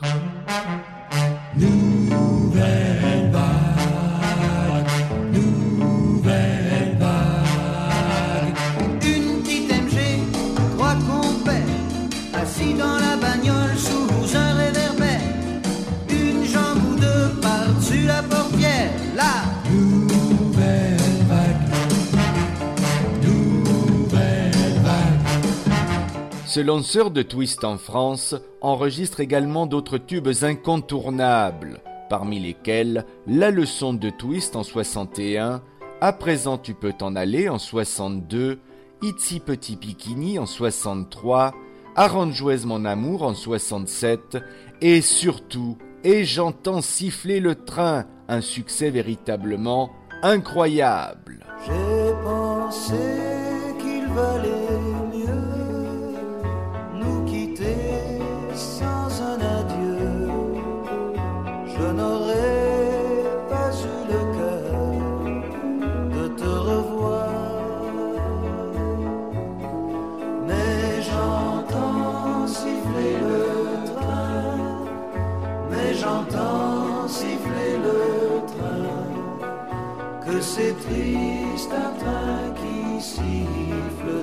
Ce 26.56 26.62
lanceur 26.62 27.10
de 27.10 27.20
twist 27.20 27.64
en 27.64 27.76
France 27.76 28.34
enregistre 28.62 29.20
également 29.20 29.66
d'autres 29.66 29.98
tubes 29.98 30.30
incontournables, 30.40 31.82
parmi 32.08 32.40
lesquels 32.40 33.04
La 33.26 33.50
leçon 33.50 33.92
de 33.92 34.08
twist 34.08 34.56
en 34.56 34.62
61 34.62 35.60
À 36.00 36.12
présent 36.14 36.56
tu 36.56 36.72
peux 36.72 36.94
t'en 36.94 37.14
aller 37.14 37.50
en 37.50 37.58
62, 37.58 38.58
Itzy 39.02 39.40
Petit 39.40 39.76
Bikini 39.76 40.38
en 40.38 40.46
63, 40.46 41.52
Arrange-Jouez 41.94 42.64
mon 42.64 42.86
amour 42.86 43.24
en 43.24 43.34
67 43.34 44.38
et 44.80 45.02
surtout 45.02 45.76
Et 46.04 46.24
j'entends 46.24 46.80
siffler 46.80 47.38
le 47.38 47.54
train, 47.54 48.06
un 48.28 48.40
succès 48.40 48.88
véritablement 48.88 49.90
incroyable. 50.22 51.44
J'ai 51.66 52.14
pensé 52.24 52.94
qu'il 53.78 54.06
valait 54.06 54.75
qui 83.14 83.44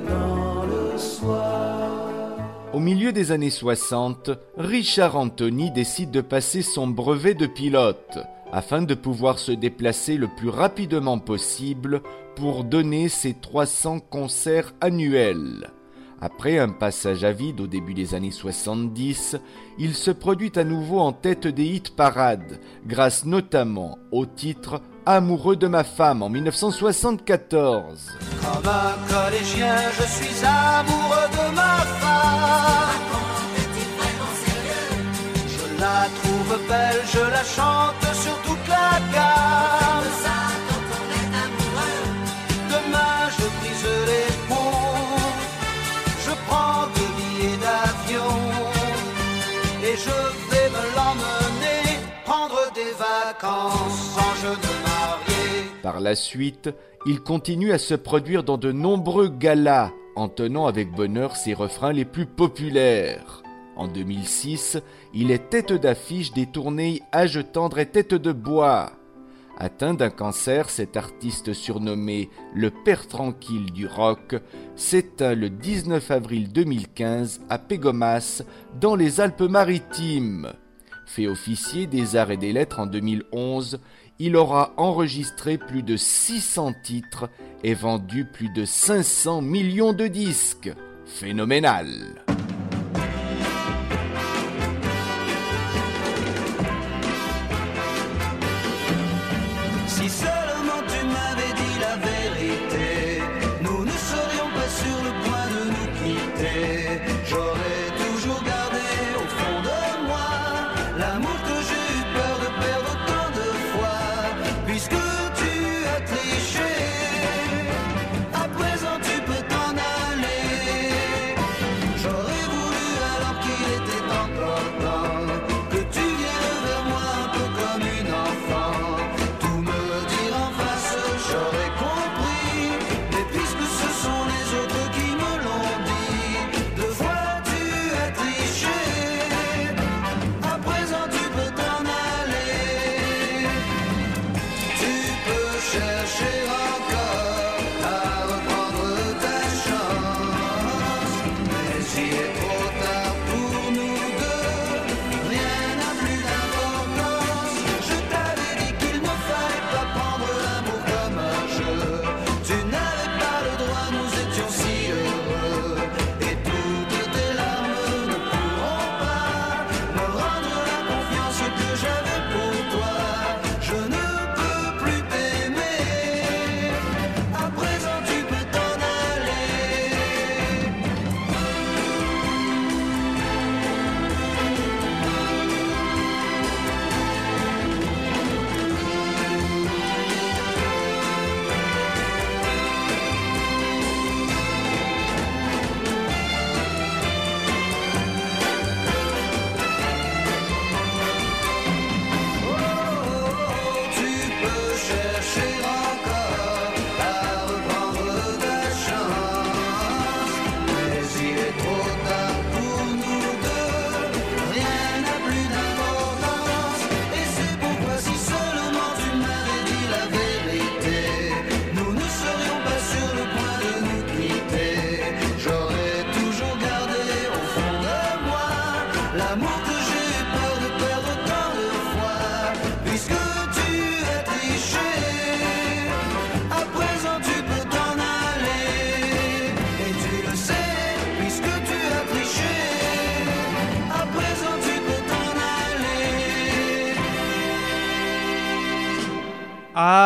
dans 0.08 0.64
le 0.66 0.98
soir. 0.98 2.38
Au 2.74 2.80
milieu 2.80 3.12
des 3.12 3.32
années 3.32 3.50
60, 3.50 4.32
Richard 4.58 5.18
Anthony 5.18 5.70
décide 5.72 6.12
de 6.12 6.22
passer 6.22 6.62
son 6.62 6.88
brevet 6.88 7.34
de 7.34 7.46
pilote 7.46 8.20
afin 8.52 8.82
de 8.84 8.94
pouvoir 8.94 9.38
se 9.38 9.52
déplacer 9.52 10.16
le 10.16 10.28
plus 10.28 10.50
rapidement 10.50 11.20
possible 11.20 12.02
pour 12.36 12.64
donner 12.64 13.10
ses 13.10 13.34
300 13.34 14.00
concerts 14.00 14.74
annuels. 14.80 15.72
Après 16.22 16.58
un 16.58 16.70
passage 16.70 17.26
à 17.26 17.34
vide 17.34 17.60
au 17.60 17.68
début 17.68 17.94
des 17.94 18.16
années 18.16 18.32
70, 18.32 19.36
il 19.78 19.94
se 19.94 20.10
produit 20.10 20.54
à 20.56 20.64
nouveau 20.64 21.00
en 21.00 21.12
tête 21.12 21.48
des 21.48 21.66
hit 21.66 21.96
parades, 21.96 22.62
grâce 22.88 23.26
notamment 23.26 23.98
au 24.12 24.26
titre 24.26 24.82
Amoureux 25.06 25.58
de 25.58 25.68
ma 25.68 25.84
femme 25.84 26.24
en 26.24 26.30
1974. 26.30 28.14
Comme 28.42 28.70
un 28.70 28.96
collégien, 29.14 29.76
je 30.00 30.04
suis 30.04 30.46
amoureux 30.46 31.28
de 31.30 31.56
ma 31.56 31.78
femme. 32.00 33.04
Je 35.46 35.82
la 35.82 36.08
trouve 36.22 36.58
belle, 36.70 37.02
je 37.12 37.20
la 37.20 37.44
chante 37.44 38.16
sur 38.16 38.38
toute 38.44 38.68
la 38.70 39.00
gamme. 39.14 39.83
Par 55.84 56.00
la 56.00 56.16
suite, 56.16 56.70
il 57.06 57.20
continue 57.20 57.74
à 57.74 57.78
se 57.78 57.94
produire 57.94 58.46
dans 58.46 58.58
de 58.58 58.72
nombreux 58.72 59.28
galas, 59.28 59.92
en 60.16 60.30
tenant 60.30 60.66
avec 60.66 60.90
bonheur 60.90 61.36
ses 61.36 61.54
refrains 61.54 61.92
les 61.92 62.06
plus 62.06 62.26
populaires. 62.26 63.44
En 63.76 63.90
2006, 63.90 64.78
il 65.14 65.30
est 65.30 65.50
tête 65.50 65.74
d'affiche 65.74 66.32
des 66.32 66.46
tournées 66.46 67.02
Âge 67.14 67.44
tendre 67.52 67.80
et 67.80 67.86
tête 67.86 68.14
de 68.14 68.32
bois. 68.32 68.94
Atteint 69.58 69.94
d'un 69.94 70.10
cancer, 70.10 70.70
cet 70.70 70.96
artiste 70.96 71.52
surnommé 71.52 72.30
le 72.56 72.72
père 72.72 73.06
tranquille 73.10 73.74
du 73.74 73.86
rock 73.86 74.36
s'éteint 74.78 75.36
le 75.36 75.50
19 75.50 76.12
avril 76.12 76.50
2015 76.54 77.42
à 77.50 77.60
Pégomas, 77.60 78.42
dans 78.80 78.96
les 78.96 79.20
Alpes-Maritimes. 79.20 80.54
Fait 81.06 81.28
officier 81.28 81.88
des 81.88 82.16
arts 82.16 82.32
et 82.32 82.38
des 82.38 82.54
lettres 82.54 82.80
en 82.80 82.86
2011, 82.86 83.80
il 84.20 84.36
aura 84.36 84.74
enregistré 84.78 85.58
plus 85.58 85.84
de 85.84 85.98
600 85.98 86.74
titres 86.84 87.30
et 87.64 87.74
vendu 87.74 88.26
plus 88.26 88.50
de 88.50 88.66
500 88.66 89.42
millions 89.42 89.94
de 89.94 90.08
disques. 90.08 90.72
Phénoménal. 91.06 92.24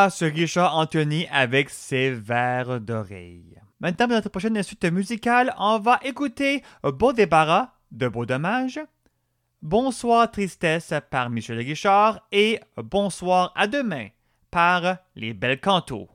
Ce 0.10 0.26
Richard 0.26 0.76
Anthony 0.76 1.28
avec 1.32 1.70
ses 1.70 2.12
verres 2.12 2.80
d'oreille. 2.80 3.60
Maintenant, 3.80 4.08
pour 4.08 4.16
notre 4.16 4.30
prochaine 4.30 4.62
suite 4.64 4.86
musicale, 4.86 5.54
on 5.58 5.80
va 5.80 6.00
écouter 6.04 6.64
Beau 6.84 7.14
débarras 7.14 7.70
de 7.92 8.08
Beau 8.08 8.26
dommage, 8.26 8.80
Bonsoir 9.62 10.30
tristesse 10.30 10.94
par 11.10 11.30
Michel 11.30 11.58
Richard 11.58 12.22
et 12.32 12.60
Bonsoir 12.78 13.52
à 13.56 13.68
demain 13.68 14.08
par 14.52 14.98
Les 15.16 15.34
Belles 15.34 15.60
Cantos. 15.60 16.10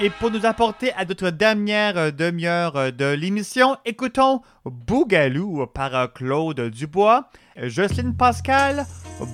Et 0.00 0.10
pour 0.10 0.30
nous 0.30 0.46
apporter 0.46 0.92
à 0.92 1.04
notre 1.04 1.30
dernière 1.30 1.96
euh, 1.96 2.10
demi-heure 2.12 2.76
euh, 2.76 2.90
de 2.92 3.06
l'émission, 3.06 3.76
écoutons 3.84 4.42
Bougalou 4.64 5.66
par 5.66 5.92
euh, 5.96 6.06
Claude 6.06 6.60
Dubois, 6.70 7.28
Jocelyne 7.56 8.14
Pascal, 8.14 8.86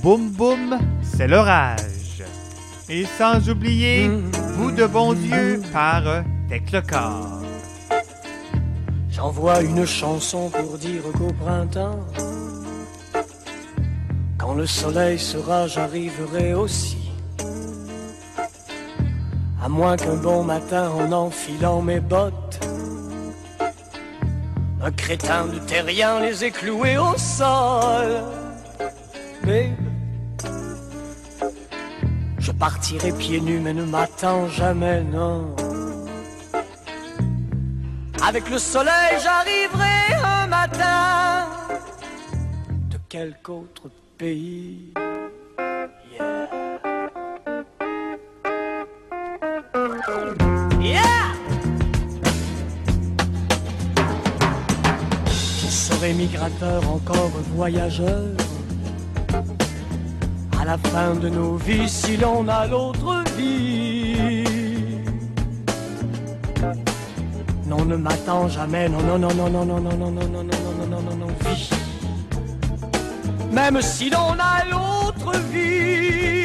Boum 0.03 0.31
Boum, 0.31 0.79
c'est 1.03 1.29
l'orage. 1.29 2.23
Et 2.89 3.05
sans 3.05 3.51
oublier 3.51 4.09
Vous 4.55 4.71
de 4.73 4.87
bon 4.87 5.13
Dieu 5.13 5.61
par 5.71 6.03
Teclecar. 6.49 7.43
J'envoie 9.11 9.61
une 9.61 9.85
chanson 9.85 10.49
pour 10.49 10.79
dire 10.79 11.03
qu'au 11.13 11.33
printemps, 11.45 12.01
quand 14.39 14.55
le 14.55 14.65
soleil 14.65 15.19
sera, 15.19 15.67
j'arriverai 15.67 16.55
aussi. 16.55 17.04
À 19.65 19.69
moins 19.71 19.97
qu'un 19.97 20.17
bon 20.17 20.45
matin, 20.45 20.91
en 20.91 21.11
enfilant 21.11 21.81
mes 21.81 21.99
bottes, 21.99 22.61
un 24.83 24.91
crétin 24.91 25.47
de 25.47 25.59
terrien 25.59 26.21
les 26.21 26.45
ait 26.45 26.51
cloués 26.51 26.99
au 26.99 27.17
sol. 27.17 28.23
Mais 29.43 29.73
je 32.39 32.53
partirai 32.53 33.11
pieds 33.13 33.41
nus, 33.41 33.59
mais 33.59 33.73
ne 33.73 33.85
m'attends 33.85 34.49
jamais, 34.49 35.03
non. 35.03 35.57
Avec 38.23 38.51
le 38.51 38.59
soleil, 38.59 39.17
j'arriverai 39.23 40.15
un 40.23 40.47
matin 40.47 41.47
de 42.91 42.99
quelque 43.09 43.49
autre 43.49 43.89
pays. 44.19 44.93
Je 56.05 56.11
serai 56.11 56.23
migrateur, 56.23 56.83
encore 56.91 57.31
voyageur. 57.55 58.37
À 60.61 60.65
la 60.67 60.77
fin 60.77 61.15
de 61.15 61.31
nos 61.31 61.57
vies, 61.57 61.89
si 61.89 62.19
l'on 62.19 62.47
a 62.47 62.67
l'autre 62.67 63.25
vie. 63.39 64.45
Non, 67.67 67.87
ne 67.87 67.97
m'attends 67.97 68.49
jamais, 68.49 68.87
non, 68.87 69.01
non, 69.01 69.19
non, 69.19 69.35
non, 69.35 69.49
non, 69.49 69.65
non, 69.65 69.81
non, 69.81 69.97
non, 69.97 70.11
non, 70.11 70.29
non, 70.29 70.29
non, 70.29 70.45
non, 70.45 70.87
non, 70.91 71.03
non, 71.03 71.17
non, 71.17 71.27
vie. 71.41 71.71
Même 73.51 73.81
si 73.81 74.11
l'on 74.11 74.37
a 74.39 74.65
l'autre. 74.71 75.33
Vie. 75.51 76.44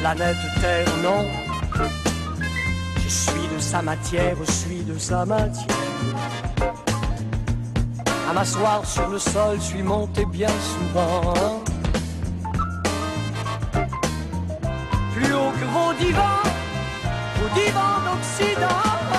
Planète 0.00 0.36
Terre, 0.60 0.88
non. 1.02 1.26
Je 3.02 3.08
suis 3.08 3.48
de 3.54 3.60
sa 3.60 3.82
matière, 3.82 4.34
je 4.44 4.50
suis 4.50 4.82
de 4.82 4.98
sa 4.98 5.24
matière. 5.24 5.76
À 8.28 8.32
m'asseoir 8.32 8.84
sur 8.86 9.08
le 9.08 9.18
sol, 9.18 9.60
suis 9.60 9.82
monté 9.82 10.24
bien 10.24 10.54
souvent. 10.72 11.62
Plus 15.14 15.32
haut 15.34 15.52
que 15.58 15.66
vos 15.74 15.92
divans, 15.98 16.44
vos 17.38 17.60
divans 17.60 17.98
d'Occident. 18.06 19.09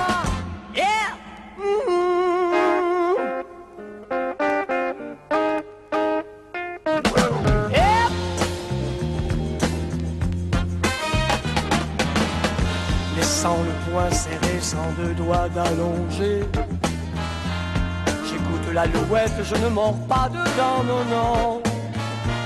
alouette, 18.96 19.44
je 19.44 19.56
ne 19.56 19.70
mords 19.70 19.98
pas 20.08 20.30
dedans, 20.30 20.84
non, 20.86 21.04
non. 21.10 21.62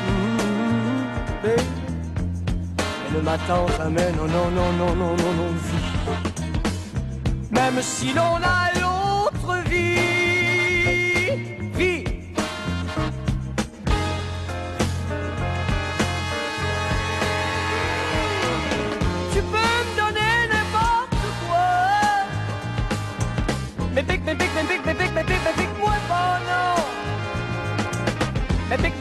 Mmh, 0.08 1.48
et, 1.48 1.50
et 1.50 3.16
ne 3.16 3.22
m'attend 3.22 3.68
jamais, 3.78 4.12
non, 4.14 4.28
non, 4.28 4.52
non, 4.52 4.72
non, 4.74 4.96
non, 4.96 5.16
non, 5.16 5.34
non, 5.40 5.52
vie. 5.64 5.96
Même 7.52 7.82
si 7.82 8.14
l'on 8.14 8.38
a 8.44 8.72
l'autre 8.80 9.70
vie. 9.70 10.15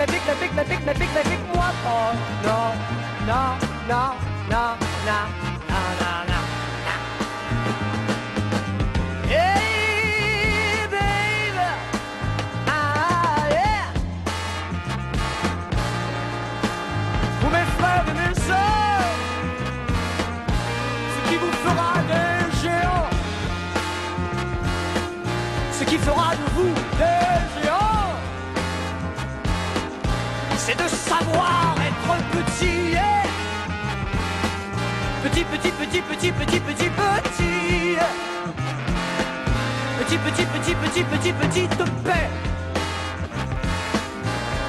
pique, 0.06 0.26
la 0.26 0.34
pique, 0.34 0.54
la 0.56 0.64
pique, 0.64 0.86
la 0.86 0.92
pique, 0.92 1.14
la 1.14 1.22
pique, 1.22 1.54
moi. 1.54 1.70
Oh 1.86 2.12
non, 2.44 2.74
non, 3.26 3.56
non, 3.88 4.10
non, 4.50 4.76
non, 5.06 5.26
non, 5.70 5.88
non, 6.00 6.20
non. 6.30 6.44
Hey, 9.28 10.86
baby. 10.90 11.68
Ah, 12.66 13.46
yeah. 13.50 13.86
Vous, 17.40 17.50
mes 17.50 17.66
frères 17.78 18.06
et 18.08 18.14
mes 18.14 18.34
sœurs, 18.34 19.10
ce 21.14 21.18
qui 21.28 21.36
vous 21.36 21.52
fera 21.64 21.92
des 22.10 22.36
géants, 22.62 23.10
ce 25.72 25.84
qui 25.84 25.98
fera 25.98 26.34
de 26.34 26.44
vous 26.54 26.74
des 26.98 27.33
savoir 31.18 31.76
être 31.80 32.16
petit. 32.32 32.92
Yeah. 32.92 33.24
Petit, 35.22 35.44
petit, 35.44 35.70
petit, 35.70 36.02
petit, 36.02 36.32
petit, 36.32 36.60
petit, 36.60 36.90
petit. 36.90 37.96
Petit, 39.98 40.18
petit, 40.18 40.46
petit, 40.46 40.74
petit, 40.74 41.02
petit, 41.04 41.32
petit, 41.32 41.68
de 41.68 41.84
paix. 42.04 42.28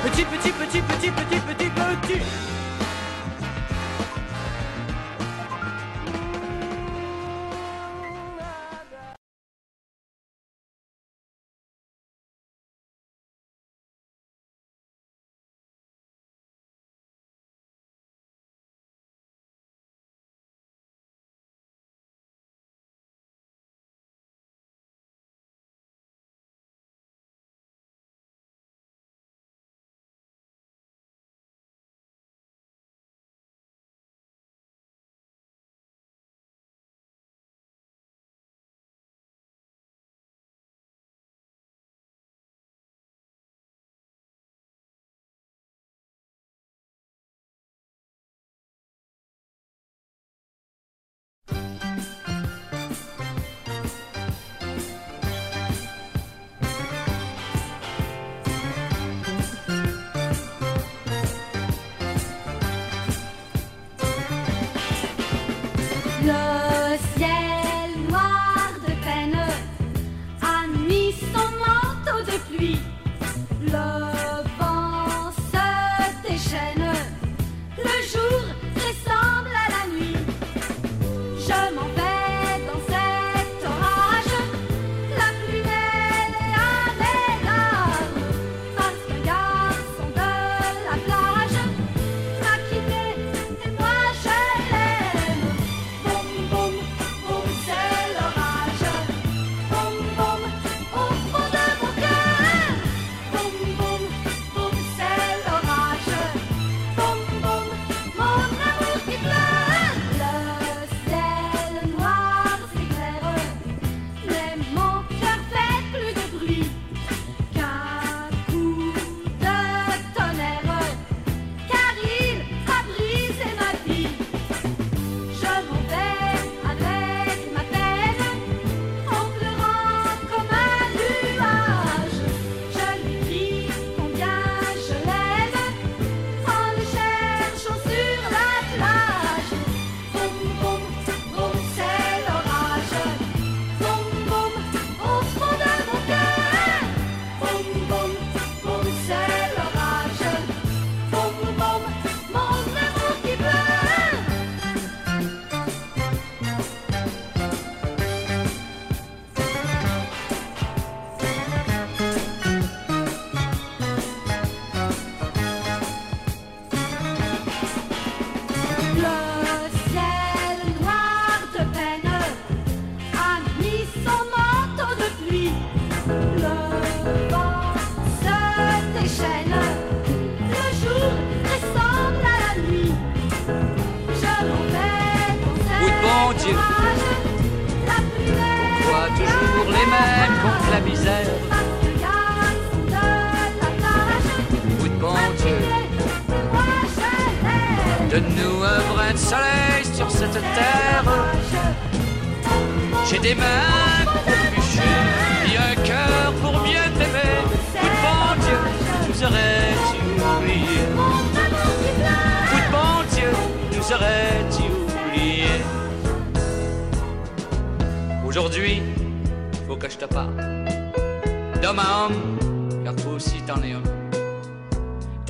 Petit, 0.04 0.26
petit, 0.26 0.52
petit, 0.52 0.82
petit, 0.82 1.12
petit, 1.12 1.40
petit, 1.40 1.70
petit. 1.70 2.14
petit. 2.14 2.55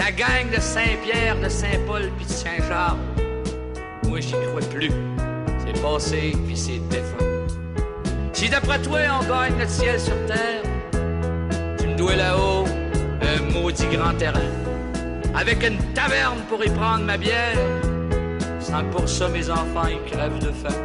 La 0.05 0.11
gang 0.11 0.51
de 0.55 0.61
Saint-Pierre, 0.61 1.35
de 1.41 1.49
Saint-Paul 1.49 2.11
puis 2.15 2.27
de 2.27 2.31
Saint-Charles. 2.31 2.99
Moi, 4.07 4.19
j'y 4.19 4.33
crois 4.33 4.61
plus. 4.71 4.91
C'est 5.65 5.81
passé 5.81 6.37
puis 6.45 6.55
c'est 6.55 6.77
défunt. 6.89 7.25
Si 8.31 8.47
d'après 8.47 8.79
toi, 8.83 8.99
on 9.19 9.25
gagne 9.27 9.57
notre 9.57 9.71
ciel 9.71 9.99
sur 9.99 10.13
terre, 10.27 10.61
tu 11.79 11.87
me 11.87 11.95
dois 11.97 12.15
là-haut 12.17 12.65
un 13.19 13.51
maudit 13.51 13.87
grand 13.87 14.13
terrain. 14.13 14.51
Avec 15.33 15.67
une 15.67 15.79
taverne 15.95 16.37
pour 16.49 16.63
y 16.63 16.69
prendre 16.69 17.03
ma 17.03 17.17
bière, 17.17 17.57
sans 18.59 18.83
que 18.83 18.97
pour 18.97 19.09
ça 19.09 19.27
mes 19.29 19.49
enfants 19.49 19.87
y 19.87 20.11
crèvent 20.11 20.37
de 20.37 20.51
faim. 20.51 20.81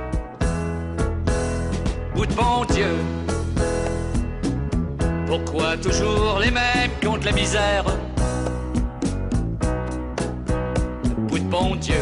Bout 2.14 2.24
de 2.24 2.32
bon 2.32 2.64
Dieu, 2.70 2.97
pourquoi 5.26 5.76
toujours 5.76 6.38
les 6.42 6.51
mêmes 6.51 6.90
contre 7.02 7.26
la 7.26 7.32
misère? 7.32 7.84
Dieu, 11.81 11.94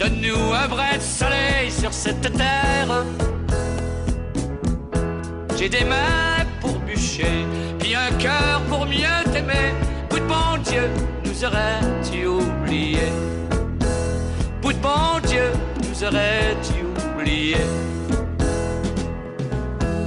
donne-nous 0.00 0.52
un 0.52 0.66
de 0.96 1.02
soleil 1.02 1.70
sur 1.70 1.92
cette 1.92 2.22
terre. 2.36 3.04
J'ai 5.56 5.68
des 5.68 5.84
mains 5.84 6.44
pour 6.60 6.72
bûcher, 6.80 7.46
puis 7.78 7.94
un 7.94 8.10
cœur 8.18 8.62
pour 8.68 8.84
mieux 8.86 9.32
t'aimer. 9.32 9.72
Bout 10.10 10.18
de 10.18 10.26
bon 10.26 10.58
Dieu, 10.64 10.90
nous 11.24 11.44
aurais-tu 11.44 12.26
oublié? 12.26 13.06
Bout 14.60 14.72
de 14.72 14.78
bon 14.78 15.20
Dieu, 15.28 15.52
nous 15.88 16.04
aurais-tu 16.04 16.74
oublié? 17.12 17.58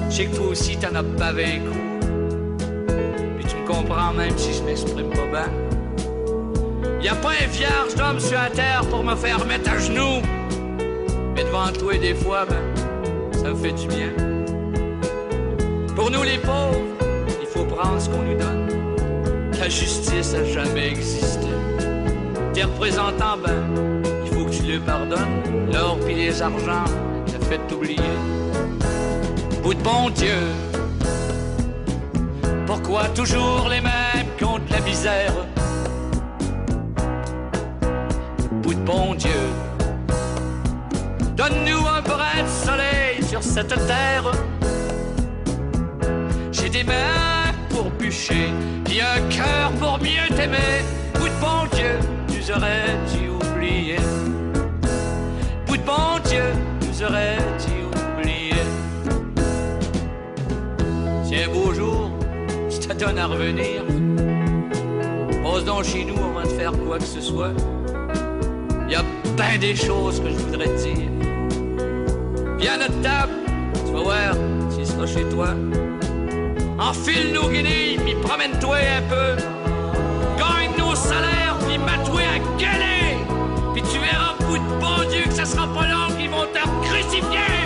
Je 0.10 0.16
sais 0.16 0.26
que 0.26 0.36
toi 0.36 0.48
aussi 0.48 0.76
t'en 0.76 0.94
as 0.94 1.00
un 1.00 1.60
coup. 1.60 1.78
Puis 3.38 3.46
tu 3.48 3.56
me 3.56 3.66
comprends 3.66 4.12
même 4.12 4.38
si 4.38 4.54
je 4.54 4.64
m'exprime 4.64 5.10
pas 5.12 5.28
bien. 5.32 5.67
Y 7.02 7.10
a 7.10 7.16
pas 7.16 7.30
un 7.30 7.48
vierge 7.48 7.96
d'homme 7.96 8.20
sur 8.20 8.38
la 8.38 8.50
terre 8.50 8.82
pour 8.90 9.04
me 9.04 9.16
faire 9.16 9.46
mettre 9.46 9.72
à 9.72 9.78
genoux. 9.78 10.22
Mais 11.36 11.44
devant 11.44 11.72
toi, 11.72 11.96
des 11.98 12.16
fois, 12.16 12.46
ben, 12.46 12.64
ça 13.34 13.50
me 13.50 13.56
fait 13.56 13.72
du 13.72 13.88
bien. 13.88 14.12
Pour 15.96 16.10
nous 16.10 16.24
les 16.24 16.40
pauvres, 16.40 16.82
il 17.40 17.48
faut 17.48 17.66
prendre 17.66 18.02
ce 18.02 18.10
qu'on 18.10 18.24
nous 18.24 18.38
donne. 18.38 18.68
La 19.60 19.70
justice 19.70 20.34
a 20.34 20.44
jamais 20.44 20.90
existé. 20.90 21.48
Tes 22.54 22.64
représentants, 22.64 23.38
ben, 23.46 24.02
il 24.26 24.34
faut 24.34 24.46
que 24.46 24.52
tu 24.52 24.64
leur 24.64 24.82
pardonnes. 24.82 25.72
L'or 25.72 26.00
puis 26.04 26.16
les 26.16 26.42
argents, 26.42 26.86
t'as 27.28 27.46
fait 27.46 27.60
t'oublier. 27.68 28.02
Bout 29.62 29.76
de 29.76 29.82
bon 29.82 30.10
Dieu, 30.10 30.40
pourquoi 32.66 33.06
toujours 33.10 33.68
les 33.70 33.82
mêmes 33.82 34.28
contre 34.40 34.72
la 34.72 34.80
misère? 34.82 35.34
Bon 38.88 39.14
Dieu, 39.16 39.30
donne-nous 41.36 41.86
un 41.86 42.02
brin 42.02 42.42
de 42.42 42.48
soleil 42.66 43.22
sur 43.22 43.44
cette 43.44 43.76
terre. 43.86 44.32
J'ai 46.54 46.70
des 46.70 46.86
mains 46.86 47.52
pour 47.70 47.90
bûcher, 48.00 48.48
puis 48.86 49.02
un 49.02 49.20
cœur 49.28 49.72
pour 49.78 50.00
mieux 50.00 50.34
t'aimer. 50.34 50.86
Bout 51.16 51.28
de 51.28 51.40
bon 51.42 51.68
Dieu, 51.76 52.00
nous 52.30 52.50
aurais-tu 52.50 53.28
oublié? 53.28 53.98
Bout 55.66 55.76
de 55.76 55.84
bon 55.84 56.20
Dieu, 56.24 56.46
nous 56.88 57.04
aurais-tu 57.04 57.76
oublié? 57.92 58.62
Si 61.26 61.44
un 61.44 61.50
beau 61.50 61.74
jour, 61.74 62.10
tu 62.70 62.80
te 62.80 62.94
donnes 62.94 63.20
à 63.20 63.28
revenir, 63.28 63.84
pose 65.44 65.66
donc 65.66 65.84
chez 65.84 66.06
nous 66.06 66.16
avant 66.16 66.44
de 66.44 66.56
faire 66.58 66.72
quoi 66.72 66.98
que 66.98 67.04
ce 67.04 67.20
soit. 67.20 67.52
Bien 69.38 69.60
des 69.60 69.76
choses 69.76 70.20
que 70.20 70.30
je 70.30 70.36
voudrais 70.36 70.66
te 70.66 70.82
dire. 70.82 71.10
Viens 72.58 72.74
à 72.74 72.78
notre 72.78 73.02
table, 73.02 73.34
tu 73.86 73.94
vas 73.94 74.02
voir 74.02 74.34
s'il 74.72 74.88
sera 74.88 75.06
chez 75.06 75.26
toi. 75.30 75.50
Enfile 76.80 77.34
nos 77.34 77.48
guenilles, 77.48 78.00
puis 78.04 78.16
promène-toi 78.16 78.78
un 78.78 79.02
peu. 79.04 79.36
Gagne 80.40 80.72
nos 80.80 80.96
salaires, 80.96 81.56
puis 81.68 81.78
mets-toi 81.78 82.22
à 82.22 82.40
gueuler. 82.58 83.18
Puis 83.74 83.84
tu 83.84 84.00
verras, 84.00 84.34
bout 84.40 84.58
de 84.58 84.80
bon 84.82 85.08
Dieu, 85.12 85.24
que 85.26 85.34
ça 85.34 85.46
sera 85.46 85.68
pas 85.68 85.88
long 85.88 86.16
qu'ils 86.18 86.32
vont 86.32 86.48
te 86.52 86.88
crucifier. 86.88 87.62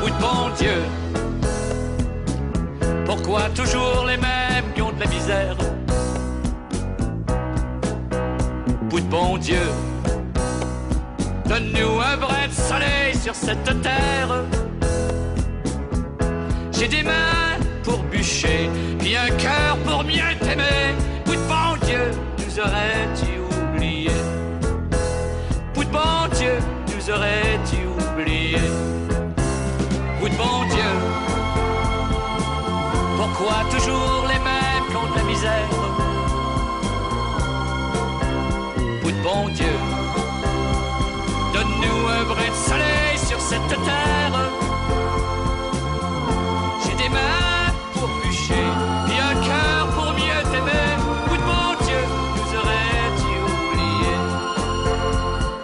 Bout 0.00 0.10
de 0.10 0.20
bon 0.20 0.50
Dieu. 0.58 0.82
Pourquoi 3.06 3.48
toujours 3.54 4.04
les 4.06 4.18
mêmes 4.18 4.70
qui 4.74 4.82
ont 4.82 4.92
de 4.92 5.00
la 5.00 5.06
misère? 5.06 5.71
Bon 9.12 9.36
Dieu. 9.36 9.66
Donne-nous 11.46 12.00
un 12.00 12.16
brin 12.16 12.48
de 12.48 12.52
soleil 12.70 13.14
sur 13.14 13.34
cette 13.34 13.70
terre. 13.82 14.30
J'ai 16.72 16.88
des 16.88 17.02
mains 17.02 17.58
pour 17.84 17.98
bûcher, 18.04 18.70
puis 18.98 19.14
un 19.14 19.28
cœur 19.36 19.76
pour 19.84 20.02
mieux 20.02 20.32
t'aimer. 20.40 20.94
Bout 21.26 21.36
de 21.36 21.46
bon 21.54 21.70
Dieu, 21.86 22.10
nous 22.38 22.58
aurais-tu 22.58 23.32
oublié? 23.60 24.16
Bout 25.74 25.84
de 25.84 25.90
bon 25.90 26.20
Dieu, 26.38 26.54
nous 26.88 27.14
aurais-tu 27.14 27.80
oublié? 28.08 28.64
Bout 30.20 30.30
de 30.30 30.36
bon 30.36 30.58
Dieu, 30.74 30.90
pourquoi 33.18 33.58
toujours 33.70 34.24
les 34.32 34.40
mêmes 34.50 34.86
contre 34.90 35.16
la 35.18 35.24
misère? 35.24 35.81
Brin 42.24 42.48
de 42.48 42.54
soleil 42.54 43.18
sur 43.18 43.40
cette 43.40 43.68
terre. 43.68 44.50
J'ai 46.84 46.94
des 46.94 47.08
mains 47.08 47.72
pour 47.94 48.08
bûcher, 48.22 48.66
puis 49.06 49.18
un 49.18 49.34
cœur 49.46 49.86
pour 49.94 50.12
mieux 50.12 50.42
t'aimer. 50.50 50.96
Bout 51.28 51.36
de 51.36 51.42
bon 51.42 51.74
Dieu, 51.84 52.02
nous 52.36 52.50
aurais-tu 52.58 53.32
oublié? 53.52 54.14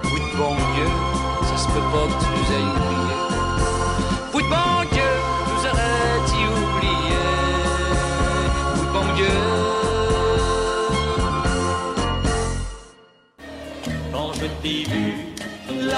Bout 0.02 0.18
de 0.18 0.30
bon 0.36 0.54
Dieu, 0.74 0.88
ça 1.42 1.56
se 1.56 1.68
peut 1.68 1.88
pas 1.92 2.06
que 2.08 2.16
tu 2.22 2.28
nous 2.34 2.48
aies 2.56 2.68
oublié. 2.76 3.16
Bout 4.32 4.42
de 4.42 4.48
bon 4.48 4.72
Dieu, 4.92 5.10
nous 5.48 5.62
aurais-tu 5.70 6.40
oublié? 6.58 7.22
Bout 8.74 8.86
de 8.86 8.92
bon 8.92 9.06
Dieu. 9.16 9.36
Quand 14.12 14.30
je 14.34 14.46
t'ai 14.62 14.80
vu 14.90 15.04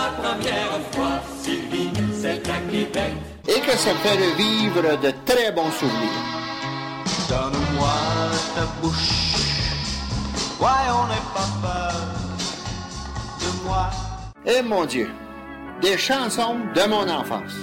la 0.00 0.10
première 0.22 0.80
fois, 0.92 1.20
Sylvie, 1.42 1.90
c'est 2.20 2.48
à 2.48 2.58
Québec. 2.70 3.12
Et 3.48 3.60
que 3.60 3.76
ça 3.76 3.92
fait 4.02 4.16
revivre 4.16 4.98
de 4.98 5.12
très 5.24 5.52
bons 5.52 5.70
souvenirs. 5.72 6.24
Donne-moi 7.28 7.96
ta 8.54 8.64
bouche. 8.80 9.10
Ouais, 10.60 10.86
on 11.00 11.06
n'est 11.12 11.28
pas 11.34 11.48
peur 11.62 11.94
de 13.40 13.66
moi. 13.66 13.90
Eh 14.46 14.62
mon 14.62 14.84
Dieu, 14.84 15.08
des 15.80 15.96
chansons 15.96 16.56
de 16.74 16.82
mon 16.88 17.08
enfance. 17.08 17.56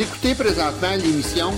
Écoutez 0.00 0.36
présentement 0.36 0.94
l'émission 1.02 1.50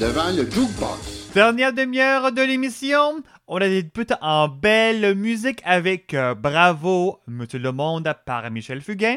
Devant 0.00 0.30
le 0.30 0.48
Jukebox. 0.48 1.32
Dernière 1.34 1.72
demi-heure 1.72 2.30
de 2.30 2.42
l'émission, 2.42 3.24
on 3.48 3.56
a 3.56 3.68
des 3.68 3.82
buts 3.82 4.06
en 4.20 4.46
belle 4.46 5.16
musique 5.16 5.60
avec 5.64 6.14
euh, 6.14 6.36
Bravo, 6.36 7.18
Monsieur 7.26 7.58
le 7.58 7.72
Monde 7.72 8.14
par 8.24 8.48
Michel 8.52 8.80
Fugain, 8.80 9.16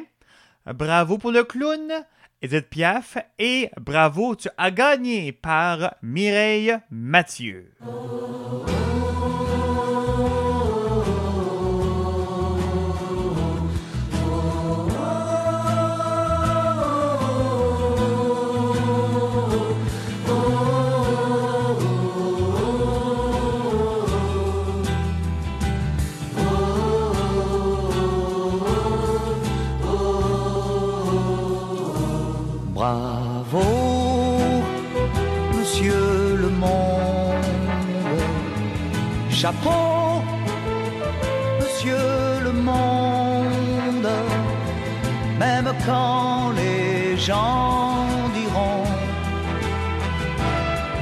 Bravo 0.66 1.20
pour 1.20 1.32
le 1.32 1.44
clown, 1.44 1.92
Edith 2.42 2.72
Piaf 2.72 3.20
et 3.38 3.70
Bravo, 3.80 4.36
tu 4.36 4.50
as 4.58 4.72
gagné 4.72 5.32
par 5.32 5.94
Mireille 6.02 6.76
Mathieu. 6.90 7.72
Chapeau, 39.44 40.24
monsieur 41.60 42.40
le 42.46 42.54
monde, 42.54 44.10
même 45.38 45.70
quand 45.86 46.52
les 46.56 47.18
gens 47.18 48.08
diront 48.34 48.86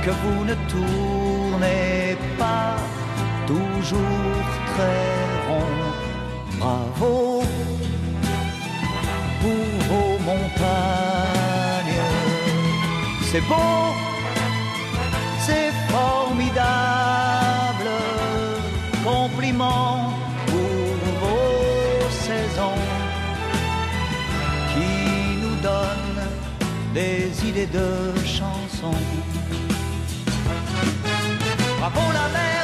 que 0.03 0.09
vous 0.21 0.43
ne 0.43 0.55
tournez 0.73 2.17
pas 2.39 2.77
toujours 3.45 4.41
très 4.71 5.11
rond. 5.47 5.83
Bravo 6.57 7.43
pour 9.39 9.67
vos 9.89 10.17
montagnes. 10.29 12.01
C'est 13.21 13.41
beau, 13.41 13.93
c'est 15.45 15.71
formidable. 15.91 17.30
Pour 20.47 20.95
vos 21.21 22.09
saisons 22.09 22.81
qui 24.73 24.91
nous 25.41 25.55
donnent 25.61 26.29
des 26.93 27.47
idées 27.47 27.67
de 27.67 27.89
chansons. 28.25 29.03
La 31.81 31.89
mer, 32.37 32.60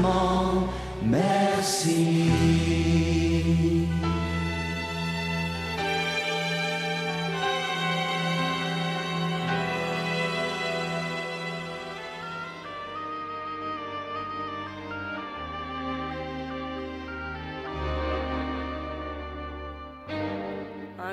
simplement 0.00 0.68
merci. 1.02 2.49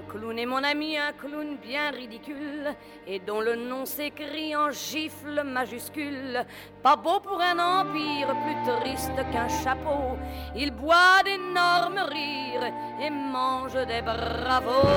Clown 0.07 0.39
est 0.39 0.45
mon 0.45 0.63
ami, 0.63 0.97
un 0.97 1.11
clown 1.11 1.57
bien 1.57 1.91
ridicule, 1.91 2.73
et 3.05 3.19
dont 3.19 3.41
le 3.41 3.55
nom 3.55 3.85
s'écrit 3.85 4.55
en 4.55 4.71
gifle 4.71 5.43
majuscule. 5.43 6.45
Pas 6.81 6.95
beau 6.95 7.19
pour 7.19 7.39
un 7.41 7.59
empire, 7.59 8.27
plus 8.43 8.81
triste 8.81 9.15
qu'un 9.31 9.49
chapeau. 9.49 10.17
Il 10.55 10.71
boit 10.71 11.21
d'énormes 11.23 11.99
rires 11.99 12.71
et 13.01 13.09
mange 13.09 13.73
des 13.85 14.01
bravos. 14.01 14.87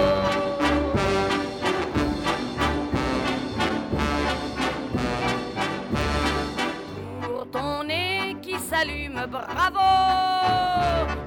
Pour 7.23 7.51
ton 7.51 7.85
nez 7.85 8.37
qui 8.41 8.59
s'allume, 8.59 9.27
bravo. 9.29 11.20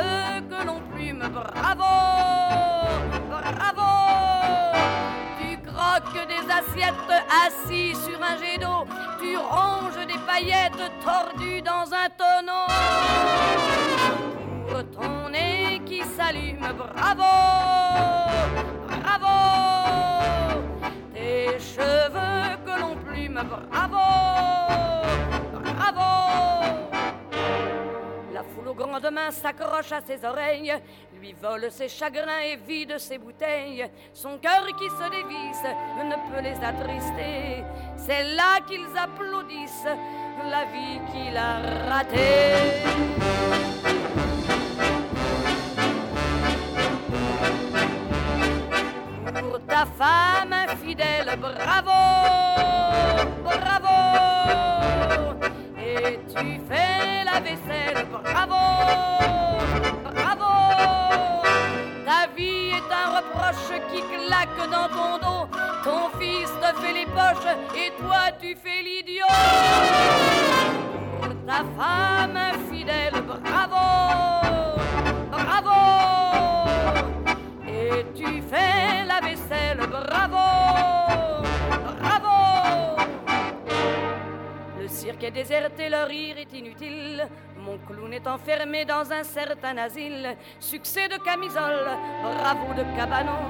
Cheveux 0.00 0.40
que 0.48 0.66
l'on 0.66 0.80
plume, 0.92 1.24
bravo, 1.32 1.92
bravo. 3.28 3.90
Tu 5.38 5.58
croques 5.58 6.26
des 6.26 6.44
assiettes 6.50 7.12
assis 7.44 7.94
sur 7.94 8.18
un 8.22 8.36
jet 8.38 8.58
d'eau. 8.58 8.86
Tu 9.20 9.36
ronges 9.36 10.06
des 10.06 10.18
paillettes 10.26 10.90
tordues 11.04 11.62
dans 11.62 11.92
un 11.92 12.08
tonneau. 12.16 12.66
Ton 14.92 15.28
nez 15.28 15.82
qui 15.84 16.02
s'allume, 16.16 16.66
bravo, 16.76 17.24
bravo. 18.88 19.36
Tes 21.12 21.58
cheveux 21.58 22.56
que 22.64 22.80
l'on 22.80 22.96
plume, 22.96 23.42
bravo, 23.70 23.98
bravo. 25.62 26.29
Aux 28.70 28.74
grandes 28.74 29.10
mains 29.10 29.32
s'accroche 29.32 29.90
à 29.90 30.00
ses 30.00 30.24
oreilles, 30.24 30.72
lui 31.18 31.32
vole 31.32 31.72
ses 31.72 31.88
chagrins 31.88 32.38
et 32.44 32.54
vide 32.54 32.98
ses 32.98 33.18
bouteilles. 33.18 33.90
Son 34.14 34.38
cœur 34.38 34.64
qui 34.78 34.88
se 34.88 35.10
dévisse 35.10 35.64
ne 36.04 36.14
peut 36.30 36.40
les 36.40 36.54
attrister. 36.64 37.64
C'est 37.96 38.22
là 38.36 38.60
qu'ils 38.68 38.96
applaudissent 38.96 39.88
la 40.48 40.64
vie 40.66 41.00
qu'il 41.10 41.36
a 41.36 41.62
ratée. 41.88 42.84
Pour 49.40 49.66
ta 49.66 49.84
femme 49.84 50.52
infidèle, 50.52 51.36
bravo, 51.40 51.90
bravo. 53.42 53.89
Et 56.10 56.18
tu 56.26 56.60
fais 56.68 57.22
la 57.24 57.38
vaisselle, 57.38 58.04
bravo, 58.10 58.62
bravo. 60.02 60.52
Ta 62.04 62.26
vie 62.34 62.70
est 62.78 62.90
un 62.90 63.08
reproche 63.18 63.70
qui 63.92 64.00
claque 64.02 64.60
dans 64.72 64.88
ton 64.88 65.18
dos. 65.24 65.46
Ton 65.84 66.18
fils 66.18 66.50
te 66.60 66.80
fait 66.80 66.94
les 66.94 67.06
poches 67.06 67.54
et 67.76 67.92
toi 68.02 68.22
tu 68.40 68.56
fais 68.56 68.82
l'idiot. 68.82 69.24
Pour 71.20 71.34
ta 71.46 71.60
femme 71.78 72.36
infidèle, 72.36 73.22
bravo, 73.28 73.84
bravo. 75.30 75.80
Et 77.68 78.04
tu 78.16 78.42
fais 78.50 79.04
la 79.06 79.20
vaisselle, 79.20 79.78
bravo, 79.88 80.06
bravo. 80.08 80.99
Cirque 85.00 85.24
est 85.24 85.30
déserté, 85.30 85.88
le 85.88 86.04
rire 86.04 86.36
est 86.36 86.52
inutile. 86.52 87.26
Mon 87.56 87.78
clown 87.86 88.12
est 88.12 88.26
enfermé 88.26 88.84
dans 88.84 89.10
un 89.10 89.24
certain 89.24 89.78
asile. 89.78 90.36
Succès 90.58 91.08
de 91.08 91.16
camisole, 91.16 91.88
bravo 92.22 92.74
de 92.74 92.84
cabanon. 92.98 93.40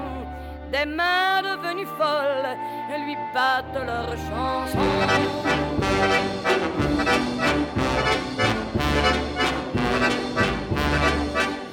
Des 0.71 0.85
mains 0.85 1.41
devenues 1.41 1.91
folles 1.99 2.55
lui 3.05 3.17
battent 3.33 3.83
leurs 3.85 4.15
chansons. 4.27 4.79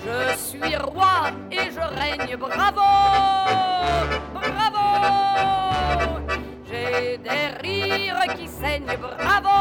Je 0.05 0.37
suis 0.37 0.77
roi 0.77 1.31
et 1.53 1.71
je 1.71 1.85
règne, 2.01 2.37
bravo, 2.37 2.89
bravo. 4.35 5.38
Des 7.23 7.47
rires 7.63 8.35
qui 8.37 8.47
saigne. 8.47 8.85
Bravo, 8.87 9.59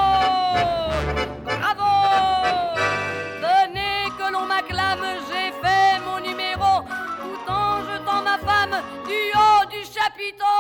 bravo. 1.44 1.90
Venez 3.42 4.10
que 4.18 4.32
l'on 4.32 4.46
m'acclame, 4.46 5.06
j'ai 5.28 5.52
fait 5.62 6.00
mon 6.06 6.20
numéro 6.20 6.84
tout 7.20 7.52
en 7.52 7.84
jetant 7.86 8.22
ma 8.24 8.38
femme 8.38 8.82
du 9.08 9.22
haut 9.36 9.66
du 9.70 9.84
chapiteau. 9.84 10.58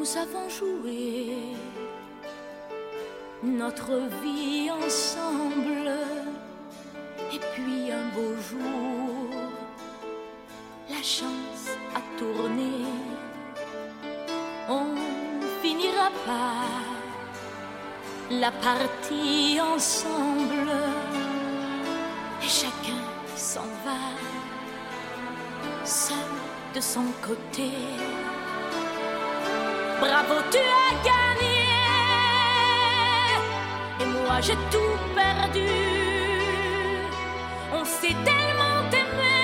Nous 0.00 0.16
avons 0.16 0.48
joué 0.48 1.36
notre 3.42 4.00
vie 4.22 4.70
ensemble. 4.70 5.92
Et 7.30 7.38
puis 7.52 7.92
un 7.92 8.06
beau 8.14 8.34
jour, 8.48 9.28
la 10.88 11.02
chance 11.02 11.66
a 11.94 12.00
tourné. 12.18 12.86
On 14.70 14.96
finira 15.60 16.08
par 16.24 16.64
la 18.30 18.52
partie 18.52 19.60
ensemble. 19.60 20.72
Et 22.42 22.48
chacun 22.48 23.04
s'en 23.36 23.68
va, 23.84 24.00
seul 25.84 26.16
de 26.74 26.80
son 26.80 27.04
côté. 27.20 27.70
Bravo, 30.00 30.36
tu 30.50 30.58
as 30.58 30.92
gagné. 31.08 31.60
Et 34.00 34.06
moi 34.06 34.36
j'ai 34.40 34.58
tout 34.72 34.96
perdu. 35.14 35.72
On 37.72 37.84
s'est 37.84 38.18
tellement 38.28 38.78
aimé. 39.00 39.38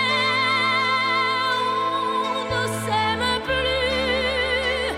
On 2.31 2.43
ne 2.53 2.63
s'aime 2.83 3.29
plus. 3.49 4.93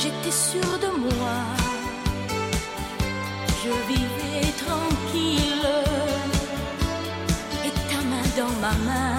J'étais 0.00 0.36
sûre 0.48 0.78
de 0.84 0.90
moi. 1.06 1.36
Je 3.62 3.72
vivais 3.90 4.48
tranquille. 4.64 5.72
Et 7.66 7.72
ta 7.90 8.00
main 8.10 8.26
dans 8.36 8.54
ma 8.64 8.74
main. 8.88 9.18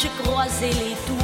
Je 0.00 0.08
croisais 0.22 0.74
les 0.82 0.96
doigts 1.06 1.21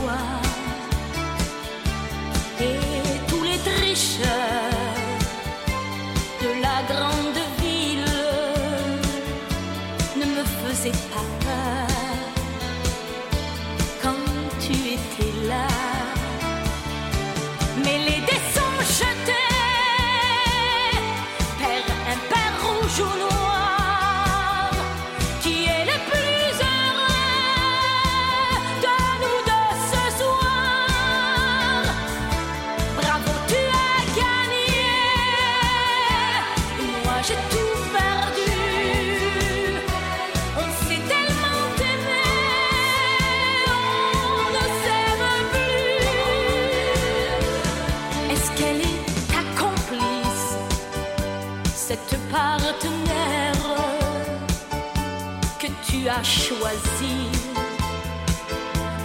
choisi 56.22 57.18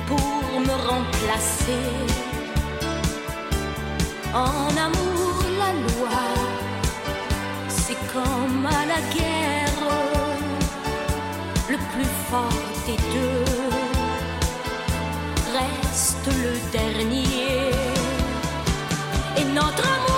pour 0.08 0.60
me 0.60 0.76
remplacer? 0.90 1.90
En 4.34 4.70
amour, 4.88 5.36
la 5.62 5.72
loi, 5.86 6.24
c'est 7.68 7.98
comme 8.14 8.66
à 8.66 8.86
la 8.86 9.02
guerre, 9.16 9.84
le 11.70 11.78
plus 11.92 12.12
fort 12.30 12.64
des 12.88 12.98
deux 13.14 13.64
reste 15.54 16.28
le 16.28 16.54
dernier. 16.72 17.72
Et 19.38 19.46
notre 19.46 19.86
amour 19.96 20.13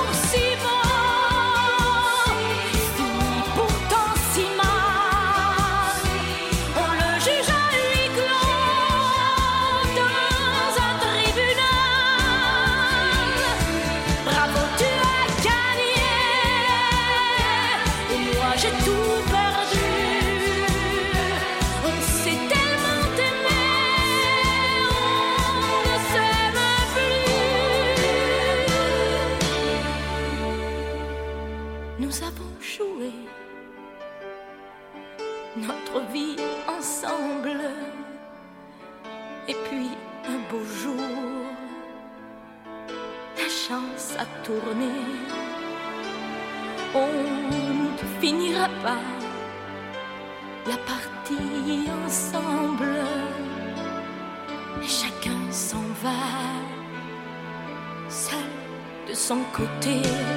côté. 59.56 60.35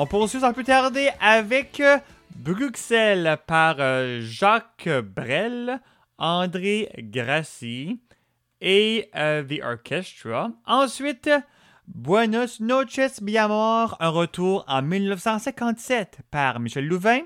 On 0.00 0.06
poursuit 0.06 0.38
sans 0.38 0.52
plus 0.52 0.62
tarder 0.62 1.10
avec 1.20 1.80
euh, 1.80 1.98
Bruxelles 2.36 3.36
par 3.48 3.74
euh, 3.80 4.20
Jacques 4.22 4.88
Brel, 4.88 5.80
André 6.18 6.88
Grassi 6.98 8.00
et 8.60 9.10
euh, 9.16 9.42
The 9.42 9.60
Orchestra. 9.60 10.52
Ensuite, 10.66 11.28
Buenos 11.88 12.60
noches, 12.60 13.20
mi 13.22 13.36
amor, 13.36 13.96
un 13.98 14.10
retour 14.10 14.64
en 14.68 14.82
1957 14.82 16.18
par 16.30 16.60
Michel 16.60 16.86
Louvain. 16.86 17.22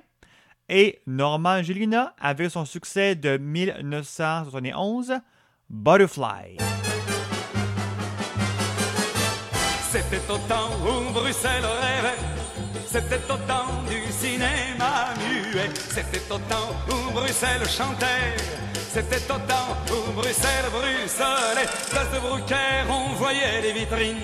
Et 0.70 1.03
Norman 1.07 1.62
Gélina 1.62 2.15
avec 2.19 2.51
son 2.51 2.65
succès 2.65 3.16
de 3.16 3.36
1971, 3.36 5.12
Butterfly. 5.69 6.57
C'était 9.93 10.23
au 10.32 10.39
temps 10.49 10.70
où 10.81 11.12
Bruxelles 11.12 11.66
rêvait, 11.66 12.11
c'était 12.93 13.32
au 13.32 13.39
temps 13.48 13.73
du 13.89 14.12
cinéma 14.12 15.14
muet, 15.16 15.70
c'était 15.74 16.31
au 16.31 16.36
temps 16.36 16.77
où 16.90 17.10
Bruxelles 17.12 17.66
chantait, 17.66 18.36
c'était 18.93 19.32
au 19.32 19.39
temps 19.48 19.77
où 19.90 20.12
Bruxelles 20.12 20.69
bruxelait, 20.70 21.69
place 21.90 22.10
de 22.12 22.19
Brucaire 22.19 22.86
on 22.90 23.14
voyait 23.14 23.62
les 23.62 23.73
vitrines. 23.73 24.16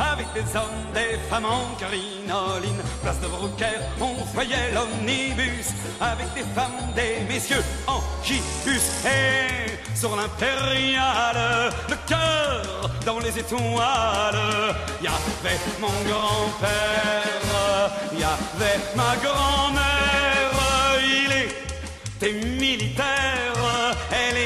Avec 0.00 0.32
des 0.32 0.56
hommes, 0.56 0.92
des 0.94 1.18
femmes 1.28 1.44
en 1.44 1.74
crinoline 1.78 2.82
Place 3.02 3.20
de 3.20 3.26
Brucaire, 3.26 3.82
on 4.00 4.14
voyait 4.32 4.72
l'omnibus. 4.72 5.68
Avec 6.00 6.32
des 6.34 6.44
femmes, 6.54 6.92
des 6.96 7.20
messieurs 7.28 7.62
en 7.86 8.00
gibus. 8.24 9.04
Et 9.04 9.78
sur 9.94 10.16
l'impériale, 10.16 11.70
le 11.88 11.96
cœur 12.08 12.90
dans 13.04 13.18
les 13.18 13.38
étoiles. 13.38 14.74
Y 15.02 15.06
avait 15.06 15.60
mon 15.80 15.88
grand-père, 16.08 17.90
y 18.12 18.22
avait 18.22 18.80
ma 18.96 19.16
grand-mère. 19.16 20.50
Il 21.02 21.32
était 22.16 22.46
militaire, 22.46 23.94
elle 24.10 24.38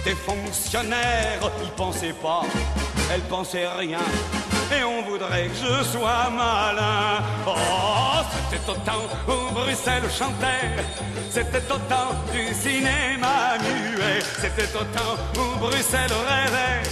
était 0.00 0.16
fonctionnaire. 0.16 1.40
Il 1.62 1.70
pensait 1.70 2.14
pas, 2.22 2.42
elle 3.12 3.20
pensait 3.22 3.68
rien. 3.78 4.00
Et 4.76 4.82
on 4.82 5.02
voudrait 5.02 5.48
que 5.48 5.54
je 5.54 5.84
sois 5.84 6.30
malin. 6.30 7.22
Oh, 7.46 7.52
c'était 8.50 8.70
au 8.70 8.74
temps 8.74 9.06
où 9.28 9.54
Bruxelles 9.54 10.10
chantait, 10.10 10.82
c'était 11.30 11.70
au 11.70 11.78
temps 11.88 12.14
du 12.32 12.54
cinéma 12.54 13.58
muet, 13.60 14.20
c'était 14.40 14.76
au 14.76 14.84
temps 14.96 15.16
où 15.36 15.58
Bruxelles 15.58 16.10
rêvait, 16.28 16.82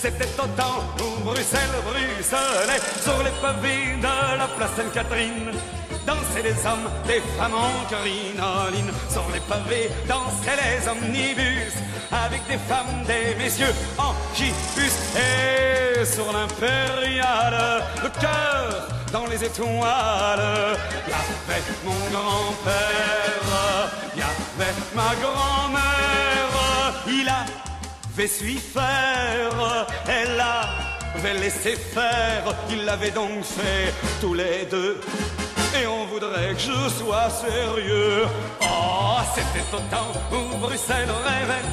c'était 0.00 0.40
au 0.40 0.46
temps 0.60 0.84
où 1.00 1.24
Bruxelles 1.24 1.76
bruxelait 1.84 2.80
sur 3.02 3.22
les 3.22 3.34
pavés 3.42 3.96
de 3.98 4.38
la 4.38 4.48
place 4.56 4.70
Sainte-Catherine. 4.76 5.50
Dansaient 6.06 6.42
les 6.42 6.66
hommes, 6.66 6.88
les 7.06 7.20
femmes 7.36 7.52
en 7.52 7.84
crinoline 7.90 8.90
Sur 9.10 9.24
les 9.30 9.40
pavés 9.40 9.90
dansaient 10.08 10.56
les 10.56 10.88
omnibus 10.88 11.74
Avec 12.10 12.46
des 12.48 12.56
femmes, 12.56 13.04
des 13.06 13.34
messieurs 13.36 13.74
en 13.98 14.14
gibus. 14.34 14.96
Et 15.16 16.04
sur 16.06 16.32
l'impériale, 16.32 17.82
le 18.02 18.08
cœur 18.20 18.88
dans 19.12 19.26
les 19.26 19.44
étoiles 19.44 20.78
Y 21.08 21.12
avait 21.12 21.62
mon 21.84 22.10
grand-père, 22.10 23.90
y 24.16 24.22
avait 24.22 24.74
ma 24.94 25.14
grand-mère 25.20 25.97
avait 28.18 28.26
su 28.26 28.58
faire, 28.58 29.86
elle 30.08 30.42
avait 31.14 31.34
laissé 31.34 31.76
faire 31.76 32.42
Ils 32.68 32.84
l'avaient 32.84 33.12
donc 33.12 33.44
fait 33.44 33.92
tous 34.20 34.34
les 34.34 34.66
deux. 34.68 35.00
Et 35.80 35.86
on 35.86 36.04
voudrait 36.06 36.54
que 36.54 36.60
je 36.60 36.88
sois 36.98 37.30
sérieux. 37.30 38.26
Oh, 38.60 39.18
c'était 39.34 39.64
au 39.72 39.80
temps 39.94 40.12
où 40.32 40.56
Bruxelles 40.56 41.12
rêvait, 41.28 41.68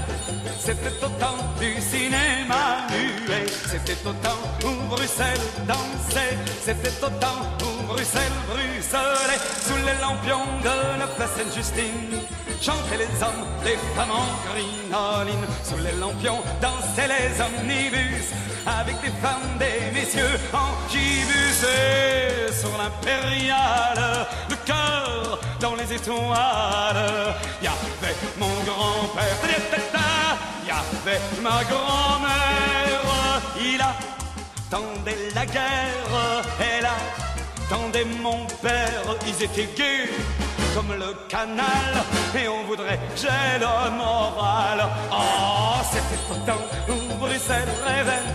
c'était 0.60 1.04
au 1.04 1.10
temps 1.20 1.42
du 1.60 1.82
cinéma 1.82 2.86
muet, 2.92 3.48
c'était 3.72 4.08
au 4.08 4.14
temps 4.14 4.44
où 4.66 4.88
Bruxelles 4.94 5.48
dansait, 5.68 6.38
c'était 6.64 7.04
au 7.04 7.10
temps 7.20 7.42
où 7.64 7.75
Bruxelles 7.88 8.40
bruxelait 8.48 9.42
sous 9.66 9.78
les 9.78 10.00
lampions 10.02 10.46
de 10.62 11.00
la 11.00 11.08
place 11.08 11.32
Sainte-Justine. 11.38 12.22
Chantaient 12.62 12.98
les 12.98 13.24
hommes, 13.24 13.46
les 13.64 13.78
femmes 13.96 14.12
en 14.12 14.26
crinoline, 14.50 15.46
sous 15.64 15.78
les 15.78 15.92
lampions 16.00 16.42
dansaient 16.62 17.08
les 17.08 17.42
omnibus, 17.42 18.28
avec 18.66 19.00
des 19.02 19.12
femmes, 19.22 19.58
des 19.60 19.92
messieurs 19.94 20.40
en 20.54 20.90
gibus 20.90 21.64
et 21.64 22.52
sur 22.54 22.72
l'impériale, 22.78 24.26
le 24.50 24.56
cœur 24.66 25.40
dans 25.60 25.76
les 25.76 25.94
étoiles. 25.94 27.36
Y 27.62 27.68
avait 27.68 28.16
mon 28.38 28.56
grand-père, 28.66 29.38
y 30.66 30.72
avait 30.72 31.22
ma 31.42 31.64
grand-mère, 31.66 33.42
il 33.60 33.82
attendait 33.82 35.30
la 35.36 35.46
guerre, 35.46 36.44
elle 36.60 36.88
attendait 37.68 38.06
mon 38.22 38.46
père, 38.62 39.02
ils 39.28 39.44
étaient 39.44 39.70
gays 39.76 40.10
comme 40.76 40.94
le 40.94 41.14
canal 41.30 42.04
et 42.36 42.48
on 42.48 42.64
voudrait 42.66 43.00
j'ai 43.16 43.60
le 43.60 43.92
moral. 43.98 44.88
Oh, 45.12 45.82
c'était 45.92 46.22
au 46.32 46.36
temps 46.46 46.66
où 46.90 47.16
Bruxelles 47.16 47.74
rêvait, 47.86 48.26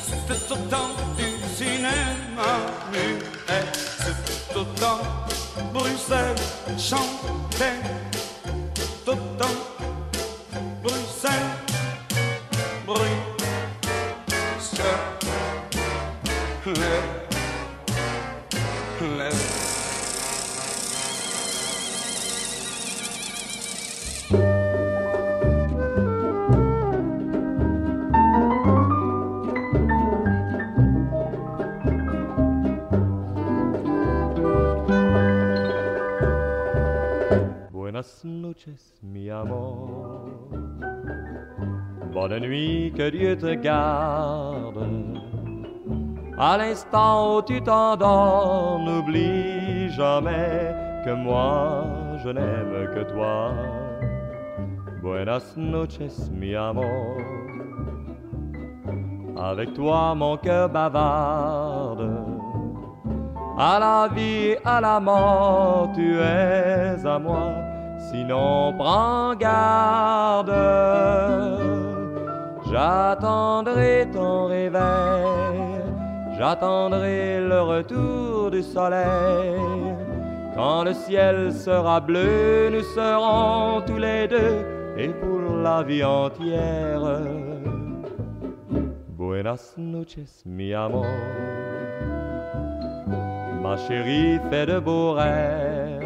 c'était 0.00 0.52
au 0.52 0.56
temps 0.68 0.90
du 1.16 1.28
cinéma 1.54 2.52
muet, 2.92 3.64
c'était 3.98 4.58
au 4.58 4.64
temps 4.64 5.00
Bruxelles 5.72 6.36
chantait, 6.78 7.80
tout 8.74 9.12
au 9.12 9.14
temps 9.14 9.58
Bruxelles 10.82 11.48
bruxelait. 12.86 13.28
Nuit, 42.40 42.92
que 42.96 43.10
Dieu 43.10 43.36
te 43.36 43.54
garde. 43.54 44.86
À 46.38 46.56
l'instant 46.56 47.36
où 47.36 47.42
tu 47.42 47.60
t'endors, 47.60 48.78
n'oublie 48.78 49.90
jamais 49.90 50.74
que 51.04 51.12
moi, 51.12 51.84
je 52.22 52.28
n'aime 52.28 52.88
que 52.94 53.02
toi. 53.12 53.52
Buenas 55.02 55.56
noches, 55.56 56.30
mi 56.32 56.54
amor. 56.54 57.16
Avec 59.36 59.74
toi, 59.74 60.14
mon 60.14 60.36
cœur 60.36 60.68
bavarde. 60.68 62.08
À 63.58 63.78
la 63.80 64.08
vie, 64.14 64.56
à 64.64 64.80
la 64.80 65.00
mort, 65.00 65.90
tu 65.94 66.18
es 66.18 67.04
à 67.04 67.18
moi. 67.18 67.52
Sinon, 68.10 68.74
prends 68.78 69.34
garde. 69.34 70.54
J'attendrai 72.70 74.06
ton 74.12 74.46
réveil. 74.46 75.78
J'attendrai 76.38 77.40
le 77.40 77.62
retour 77.62 78.50
du 78.50 78.62
soleil. 78.62 79.58
Quand 80.54 80.84
le 80.84 80.92
ciel 80.92 81.52
sera 81.52 82.00
bleu, 82.00 82.68
nous 82.70 82.82
serons 82.94 83.80
tous 83.86 83.96
les 83.96 84.28
deux 84.28 84.64
et 84.96 85.08
pour 85.08 85.56
la 85.62 85.82
vie 85.82 86.04
entière. 86.04 87.22
Buenas 89.16 89.74
noches, 89.78 90.44
mi 90.44 90.74
amor. 90.74 91.06
Ma 93.62 93.76
chérie, 93.76 94.38
fais 94.50 94.66
de 94.66 94.78
beaux 94.78 95.12
rêves. 95.12 95.98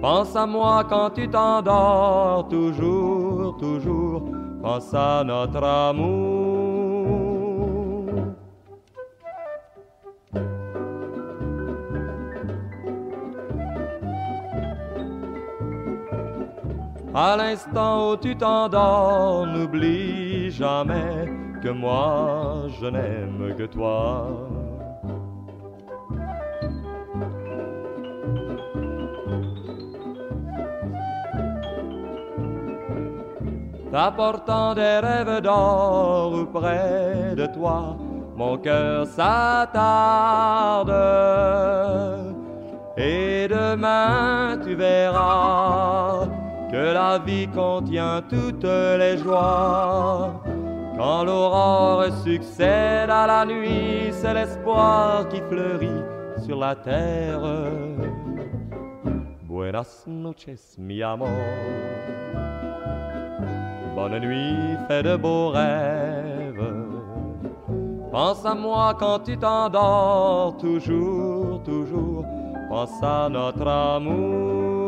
Pense 0.00 0.36
à 0.36 0.46
moi 0.46 0.84
quand 0.88 1.10
tu 1.10 1.28
t'endors, 1.28 2.46
toujours, 2.48 3.56
toujours. 3.56 4.43
Pense 4.64 4.94
à 4.94 5.22
notre 5.22 5.62
amour. 5.62 6.54
À 17.14 17.36
l'instant 17.36 18.12
où 18.12 18.16
tu 18.16 18.34
t'endors, 18.34 19.46
n'oublie 19.46 20.50
jamais 20.50 21.28
que 21.62 21.68
moi 21.68 22.62
je 22.80 22.86
n'aime 22.86 23.54
que 23.58 23.64
toi. 23.64 24.48
T'apportant 33.94 34.74
des 34.74 34.98
rêves 34.98 35.40
d'or 35.40 36.48
près 36.52 37.36
de 37.36 37.46
toi, 37.46 37.96
mon 38.34 38.58
cœur 38.58 39.06
s'attarde. 39.06 40.90
Et 42.96 43.46
demain 43.46 44.58
tu 44.64 44.74
verras 44.74 46.26
que 46.72 46.92
la 46.92 47.20
vie 47.20 47.46
contient 47.46 48.20
toutes 48.28 48.64
les 48.64 49.16
joies. 49.16 50.42
Quand 50.98 51.22
l'aurore 51.22 52.06
succède 52.24 53.10
à 53.10 53.28
la 53.28 53.46
nuit, 53.46 54.10
c'est 54.10 54.34
l'espoir 54.34 55.28
qui 55.28 55.40
fleurit 55.48 56.02
sur 56.44 56.58
la 56.58 56.74
terre. 56.74 57.70
Buenas 59.44 60.02
noches, 60.08 60.76
mi 60.78 61.00
amor. 61.00 61.28
Bonne 63.94 64.18
nuit, 64.18 64.76
fais 64.88 65.02
de 65.02 65.16
beaux 65.16 65.50
rêves. 65.50 66.60
Pense 68.10 68.44
à 68.44 68.54
moi 68.54 68.94
quand 68.98 69.20
tu 69.20 69.36
t'endors, 69.36 70.56
toujours, 70.58 71.62
toujours. 71.64 72.24
Pense 72.68 73.02
à 73.02 73.28
notre 73.28 73.66
amour. 73.66 74.84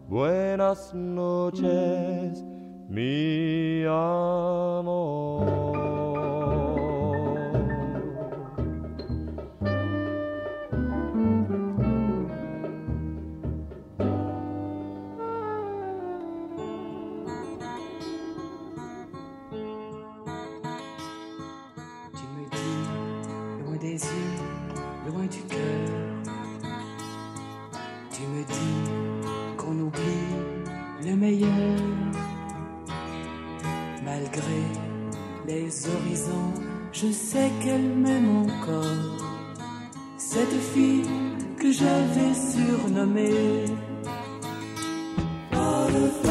Buenas 0.10 0.92
noches, 0.94 2.44
mi 2.90 3.86
amor. 3.86 5.69
Loin 25.08 25.26
du 25.26 25.42
cœur. 25.44 25.90
Tu 28.12 28.22
me 28.24 28.44
dis 28.44 29.56
qu'on 29.58 29.80
oublie 29.80 31.06
le 31.06 31.16
meilleur. 31.16 31.80
Malgré 34.04 34.62
les 35.48 35.88
horizons, 35.88 36.54
je 36.92 37.12
sais 37.12 37.52
qu'elle 37.64 37.90
m'aime 37.96 38.46
encore. 38.46 39.18
Cette 40.18 40.60
fille 40.74 41.04
que 41.58 41.72
j'avais 41.72 42.34
surnommée. 42.34 43.66
My 45.52 46.29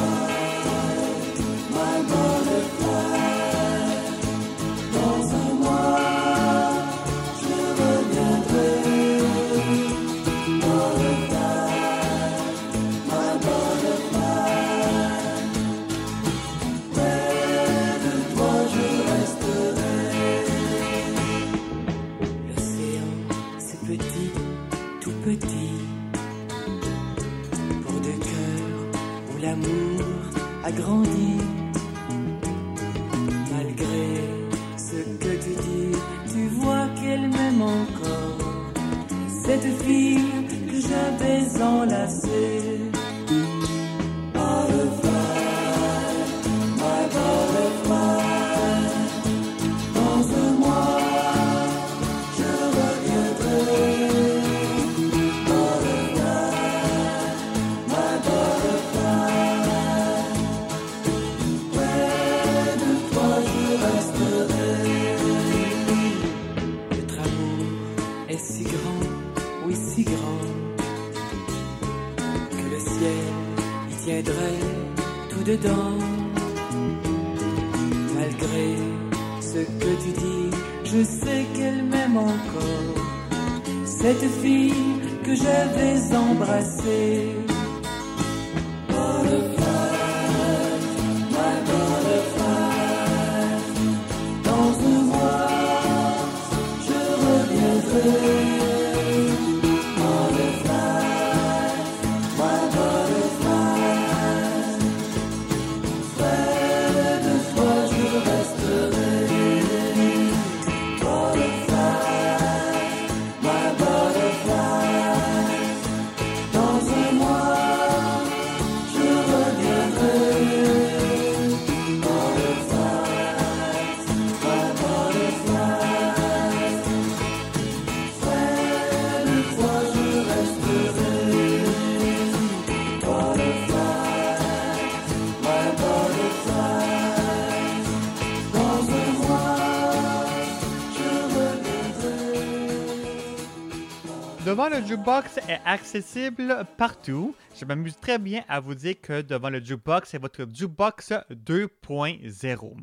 le 144.81 144.87
jukebox 144.87 145.39
est 145.49 145.61
accessible 145.65 146.65
partout. 146.77 147.35
Je 147.59 147.65
m'amuse 147.65 147.97
très 147.97 148.19
bien 148.19 148.45
à 148.49 148.61
vous 148.61 148.77
dire 148.77 149.01
que 149.01 149.23
devant 149.23 149.51
le 149.51 149.59
jukebox, 149.65 150.11
c'est 150.11 150.21
votre 150.21 150.47
jukebox 150.53 151.13
2.0. 151.31 152.77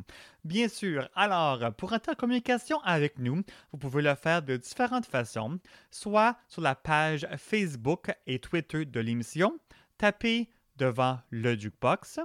Bien 0.43 0.67
sûr, 0.67 1.07
alors, 1.15 1.73
pour 1.75 1.93
entrer 1.93 2.11
en 2.11 2.15
communication 2.15 2.81
avec 2.81 3.17
nous, 3.17 3.43
vous 3.71 3.77
pouvez 3.77 4.01
le 4.01 4.13
faire 4.15 4.41
de 4.41 4.57
différentes 4.57 5.05
façons, 5.05 5.57
soit 5.89 6.35
sur 6.49 6.61
la 6.61 6.75
page 6.75 7.27
Facebook 7.37 8.11
et 8.27 8.39
Twitter 8.39 8.83
de 8.83 8.99
l'émission, 8.99 9.57
tapez 9.97 10.49
devant 10.75 11.19
le 11.29 11.57
jukebox, 11.57 12.19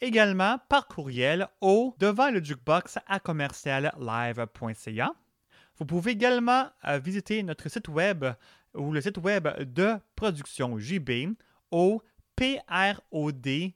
également 0.00 0.58
par 0.68 0.88
courriel 0.88 1.46
au 1.60 1.94
devant 1.98 2.30
le 2.30 2.42
jukebox 2.42 2.98
à 3.06 3.20
commercial 3.20 3.92
live.ca. 4.00 5.12
Vous 5.78 5.86
pouvez 5.86 6.10
également 6.10 6.66
euh, 6.88 6.98
visiter 6.98 7.40
notre 7.44 7.68
site 7.68 7.86
web 7.86 8.24
ou 8.74 8.92
le 8.92 9.00
site 9.00 9.18
web 9.18 9.48
de 9.62 9.96
Production 10.16 10.78
JB 10.78 11.34
au 11.70 12.02
prodjb.com 12.36 13.74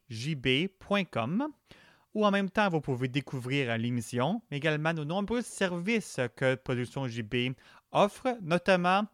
ou 2.14 2.26
en 2.26 2.30
même 2.30 2.50
temps, 2.50 2.68
vous 2.68 2.80
pouvez 2.80 3.08
découvrir 3.08 3.76
l'émission, 3.78 4.42
mais 4.50 4.58
également 4.58 4.92
nos 4.92 5.04
nombreux 5.04 5.40
services 5.40 6.20
que 6.36 6.56
Production 6.56 7.08
JB 7.08 7.54
offre, 7.90 8.36
notamment 8.42 9.06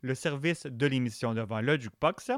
le 0.00 0.14
service 0.14 0.64
de 0.66 0.86
l'émission 0.86 1.34
devant 1.34 1.60
le 1.60 1.78
Jukebox, 1.78 2.30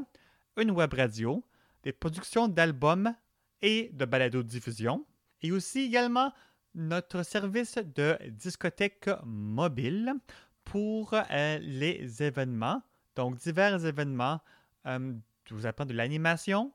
une 0.57 0.73
web 0.73 0.93
radio, 0.93 1.45
des 1.85 1.93
productions 1.93 2.49
d'albums 2.49 3.15
et 3.63 3.91
de 3.93 4.05
balado-diffusion, 4.05 5.07
et 5.43 5.53
aussi 5.53 5.81
également 5.81 6.33
notre 6.75 7.23
service 7.23 7.79
de 7.79 8.19
discothèque 8.29 9.09
mobile 9.25 10.15
pour 10.69 11.15
euh, 11.15 11.59
les 11.61 12.23
événements, 12.23 12.83
donc 13.17 13.39
divers 13.39 13.85
événements 13.87 14.41
euh, 14.87 15.15
vous 15.51 15.67
apprendre 15.67 15.91
de 15.91 15.97
l'animation 15.97 16.73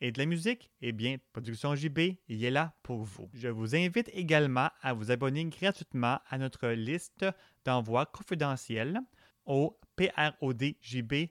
et 0.00 0.10
de 0.12 0.18
la 0.18 0.26
musique, 0.26 0.70
eh 0.82 0.92
bien, 0.92 1.16
Production 1.32 1.74
JB, 1.74 1.98
il 2.28 2.44
est 2.44 2.50
là 2.50 2.74
pour 2.82 3.04
vous. 3.04 3.30
Je 3.32 3.48
vous 3.48 3.74
invite 3.74 4.10
également 4.12 4.68
à 4.82 4.92
vous 4.92 5.10
abonner 5.10 5.44
gratuitement 5.46 6.18
à 6.28 6.38
notre 6.38 6.68
liste 6.68 7.24
d'envois 7.64 8.04
confidentiels 8.06 9.00
au 9.46 9.78
prodjb.com. 9.96 11.30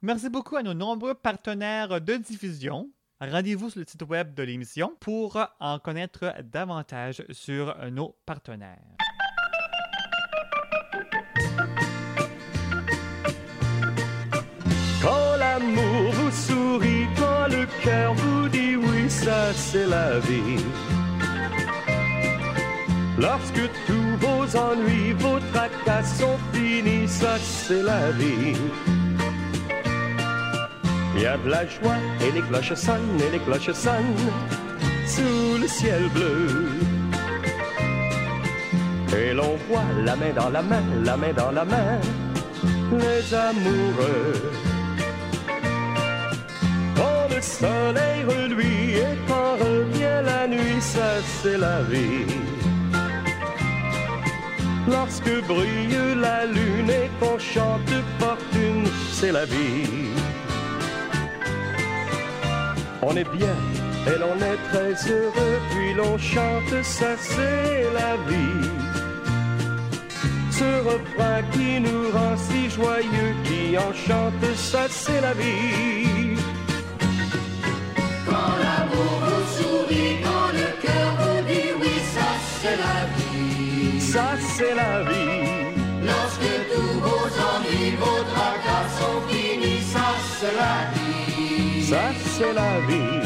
Merci 0.00 0.30
beaucoup 0.30 0.56
à 0.56 0.62
nos 0.62 0.74
nombreux 0.74 1.14
partenaires 1.14 2.00
de 2.00 2.14
diffusion. 2.14 2.90
Rendez-vous 3.20 3.70
sur 3.70 3.80
le 3.80 3.86
site 3.86 4.02
web 4.02 4.32
de 4.32 4.42
l'émission 4.42 4.94
pour 5.00 5.38
en 5.60 5.78
connaître 5.80 6.34
davantage 6.42 7.24
sur 7.30 7.76
nos 7.90 8.16
partenaires. 8.24 9.03
Cœur 17.84 18.14
vous 18.14 18.48
dit 18.48 18.76
oui, 18.76 19.08
ça 19.08 19.52
c'est 19.54 19.86
la 19.86 20.18
vie. 20.20 20.64
Lorsque 23.18 23.64
tous 23.86 24.10
vos 24.24 24.44
ennuis, 24.56 25.12
vos 25.12 25.38
tracas 25.52 26.04
sont 26.18 26.38
finis, 26.52 27.06
ça 27.08 27.34
c'est 27.38 27.82
la 27.82 28.10
vie. 28.10 28.56
Il 31.14 31.22
y 31.22 31.26
a 31.26 31.36
de 31.36 31.48
la 31.48 31.64
joie 31.66 32.00
et 32.26 32.32
les 32.32 32.42
cloches 32.42 32.74
sonnent 32.74 33.20
et 33.26 33.30
les 33.30 33.42
cloches 33.46 33.72
sonnent 33.72 34.30
sous 35.06 35.58
le 35.62 35.68
ciel 35.68 36.08
bleu. 36.14 36.48
Et 39.16 39.32
l'on 39.32 39.56
voit 39.68 39.90
la 40.04 40.16
main 40.16 40.32
dans 40.34 40.50
la 40.50 40.62
main, 40.62 40.82
la 41.04 41.16
main 41.16 41.32
dans 41.32 41.52
la 41.52 41.64
main, 41.64 42.00
les 42.92 43.32
amoureux. 43.32 44.53
Le 47.34 47.40
soleil 47.42 48.22
reluit 48.28 48.98
et 48.98 49.16
quand 49.26 49.56
revient 49.56 50.20
la 50.24 50.46
nuit, 50.46 50.80
ça 50.80 51.20
c'est 51.42 51.58
la 51.58 51.82
vie. 51.82 52.26
Lorsque 54.88 55.34
brille 55.48 56.14
la 56.16 56.46
lune 56.46 56.90
et 56.90 57.10
qu'on 57.18 57.36
chante 57.38 57.94
fortune, 58.20 58.84
c'est 59.12 59.32
la 59.32 59.46
vie. 59.46 60.10
On 63.02 63.16
est 63.16 63.30
bien 63.36 63.56
et 64.06 64.18
l'on 64.22 64.36
est 64.36 64.60
très 64.70 65.10
heureux, 65.10 65.58
puis 65.70 65.94
l'on 65.94 66.16
chante, 66.18 66.82
ça 66.82 67.16
c'est 67.18 67.82
la 68.00 68.16
vie. 68.28 68.68
Ce 70.52 70.70
refrain 70.88 71.42
qui 71.52 71.80
nous 71.80 72.10
rend 72.12 72.36
si 72.36 72.70
joyeux, 72.70 73.34
qui 73.42 73.76
enchante, 73.76 74.44
ça 74.54 74.86
c'est 74.88 75.20
la 75.20 75.34
vie. 75.34 76.23
Ça 82.14 82.30
c'est 82.60 82.76
la 82.84 82.98
vie. 83.16 84.00
Ça 84.00 84.26
c'est 84.56 84.74
la 84.74 85.02
vie. 85.08 85.74
Lorsque 86.08 86.52
tous 86.72 86.94
vos 87.04 87.26
ennuis, 87.50 87.96
vos 88.02 88.22
tracas 88.32 88.88
sont 88.98 89.20
finis, 89.28 89.82
ça 89.94 90.08
c'est 90.38 90.56
la 90.62 90.76
vie. 90.94 91.84
Ça 91.90 92.04
c'est 92.34 92.54
la 92.60 92.72
vie. 92.88 93.20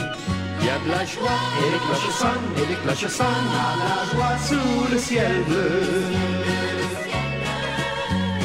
Il 0.61 0.67
y 0.67 0.71
a 0.71 0.79
de 0.85 0.91
la 0.97 1.05
joie 1.13 1.41
et 1.63 1.69
les 1.73 1.83
cloches 1.85 2.15
sonnent 2.23 2.51
et 2.61 2.67
les 2.71 2.79
cloches 2.83 3.11
sonnent 3.21 3.55
à 3.67 3.71
la 3.83 3.97
joie 4.11 4.37
sous 4.49 4.93
le 4.93 4.99
ciel 4.99 5.35
bleu. 5.49 5.83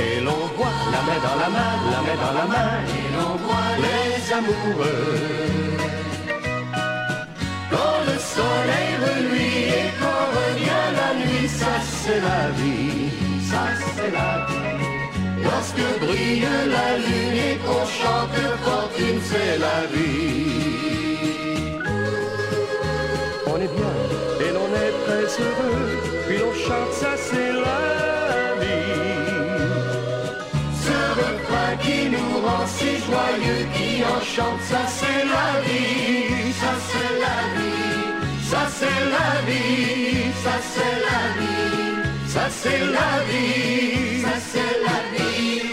Et 0.06 0.22
l'on 0.26 0.44
voit 0.58 0.78
la 0.94 1.02
main 1.08 1.20
dans 1.26 1.38
la 1.44 1.50
main, 1.56 1.74
la 1.94 2.02
main 2.06 2.18
dans 2.24 2.36
la 2.40 2.46
main, 2.54 2.72
et 2.98 3.08
l'on 3.16 3.34
voit 3.44 3.72
les 3.86 4.34
amoureux. 4.40 5.63
Soleil 8.36 8.92
reluit 9.06 9.60
et 9.80 9.90
quand 10.00 10.26
revient 10.40 10.88
la 11.02 11.10
nuit, 11.22 11.48
ça 11.48 11.74
c'est 12.02 12.22
la 12.32 12.44
vie, 12.60 13.12
ça 13.50 13.64
c'est 13.96 14.12
la 14.12 14.46
vie. 14.48 14.64
Lorsque 15.44 15.86
brille 16.00 16.48
la 16.78 16.90
lune 17.06 17.38
et 17.50 17.58
qu'on 17.66 17.86
chante 18.00 18.40
fortune, 18.64 19.20
c'est 19.30 19.58
la 19.68 19.80
vie. 19.94 20.74
On 23.46 23.58
est 23.66 23.74
bien 23.80 23.96
et 24.44 24.52
l'on 24.56 24.70
est 24.86 24.96
très 25.06 25.26
heureux, 25.44 25.88
puis 26.26 26.38
l'on 26.40 26.54
chante, 26.66 26.94
ça 27.02 27.14
c'est 27.28 27.54
la 27.68 27.82
vie. 28.62 28.94
Ce 30.86 30.98
refrain 31.22 31.74
qui 31.84 32.00
nous 32.10 32.34
rend 32.46 32.66
si 32.78 32.92
joyeux, 33.08 33.64
qui 33.76 34.04
enchante, 34.04 34.62
ça 34.72 34.82
c'est 34.98 35.24
la 35.36 35.50
vie, 35.66 36.52
ça 36.62 36.74
c'est 36.90 37.14
la 37.26 37.38
vie, 37.56 37.63
ça 38.54 38.68
c'est 38.80 39.02
la 39.16 39.30
vie, 39.48 40.32
ça 40.44 40.56
c'est 40.74 40.98
la 41.08 41.22
vie, 41.38 42.30
ça 42.34 42.46
c'est 42.62 42.86
la 42.98 43.12
vie, 43.30 44.22
ça 44.22 44.36
c'est 44.52 44.76
la 44.88 44.98
vie, 45.14 45.73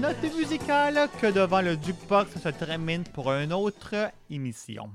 note 0.00 0.22
musicale 0.36 1.08
que 1.20 1.32
devant 1.32 1.62
le 1.62 1.72
jukebox 1.72 2.38
se 2.38 2.48
termine 2.50 3.04
pour 3.04 3.32
une 3.32 3.52
autre 3.52 4.10
émission. 4.28 4.90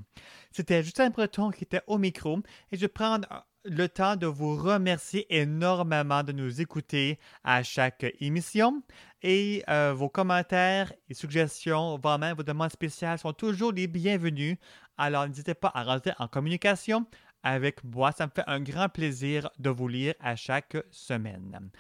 C'était 0.52 0.84
Justin 0.84 1.10
Breton 1.10 1.50
qui 1.50 1.64
était 1.64 1.82
au 1.88 1.98
micro 1.98 2.40
et 2.72 2.78
je 2.78 2.86
prends 2.86 3.20
le 3.64 3.88
temps 3.88 4.16
de 4.16 4.28
vous 4.28 4.56
remercier 4.56 5.26
énormément 5.36 6.24
de 6.24 6.34
nous 6.34 6.62
écouter 6.62 7.20
à 7.44 7.64
chaque 7.64 8.06
émission 8.20 8.84
et 9.24 9.64
euh, 9.70 9.94
vos 9.96 10.10
commentaires 10.10 10.94
et 11.10 11.14
suggestions, 11.16 11.98
voire 11.98 12.20
même 12.20 12.36
vos 12.36 12.44
demandes 12.44 12.72
spéciales 12.72 13.18
sont 13.18 13.34
toujours 13.34 13.72
les 13.72 13.88
bienvenus. 13.88 14.58
Alors 14.98 15.28
n'hésitez 15.28 15.56
pas 15.56 15.72
à 15.74 15.84
rentrer 15.84 16.14
en 16.20 16.28
communication 16.28 17.08
avec 17.42 17.84
moi. 17.84 18.12
Ça 18.12 18.28
me 18.28 18.32
fait 18.36 18.46
un 18.46 18.60
grand 18.60 18.90
plaisir 18.90 19.50
de 19.58 19.72
vous 19.72 19.88
lire 19.88 20.14
à 20.20 20.36
chaque 20.36 20.78
semaine. 20.92 21.72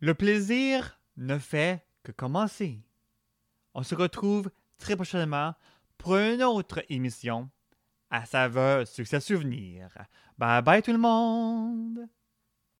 Le 0.00 0.14
plaisir 0.14 1.00
ne 1.16 1.38
fait 1.38 1.82
que 2.02 2.12
commencer. 2.12 2.80
On 3.74 3.82
se 3.82 3.94
retrouve 3.94 4.50
très 4.78 4.96
prochainement 4.96 5.54
pour 5.96 6.16
une 6.16 6.42
autre 6.42 6.84
émission 6.88 7.50
à 8.10 8.24
saveur 8.24 8.86
succès 8.86 9.20
souvenir. 9.20 9.90
Bye 10.38 10.62
bye 10.62 10.82
tout 10.82 10.92
le 10.92 10.98
monde! 10.98 12.08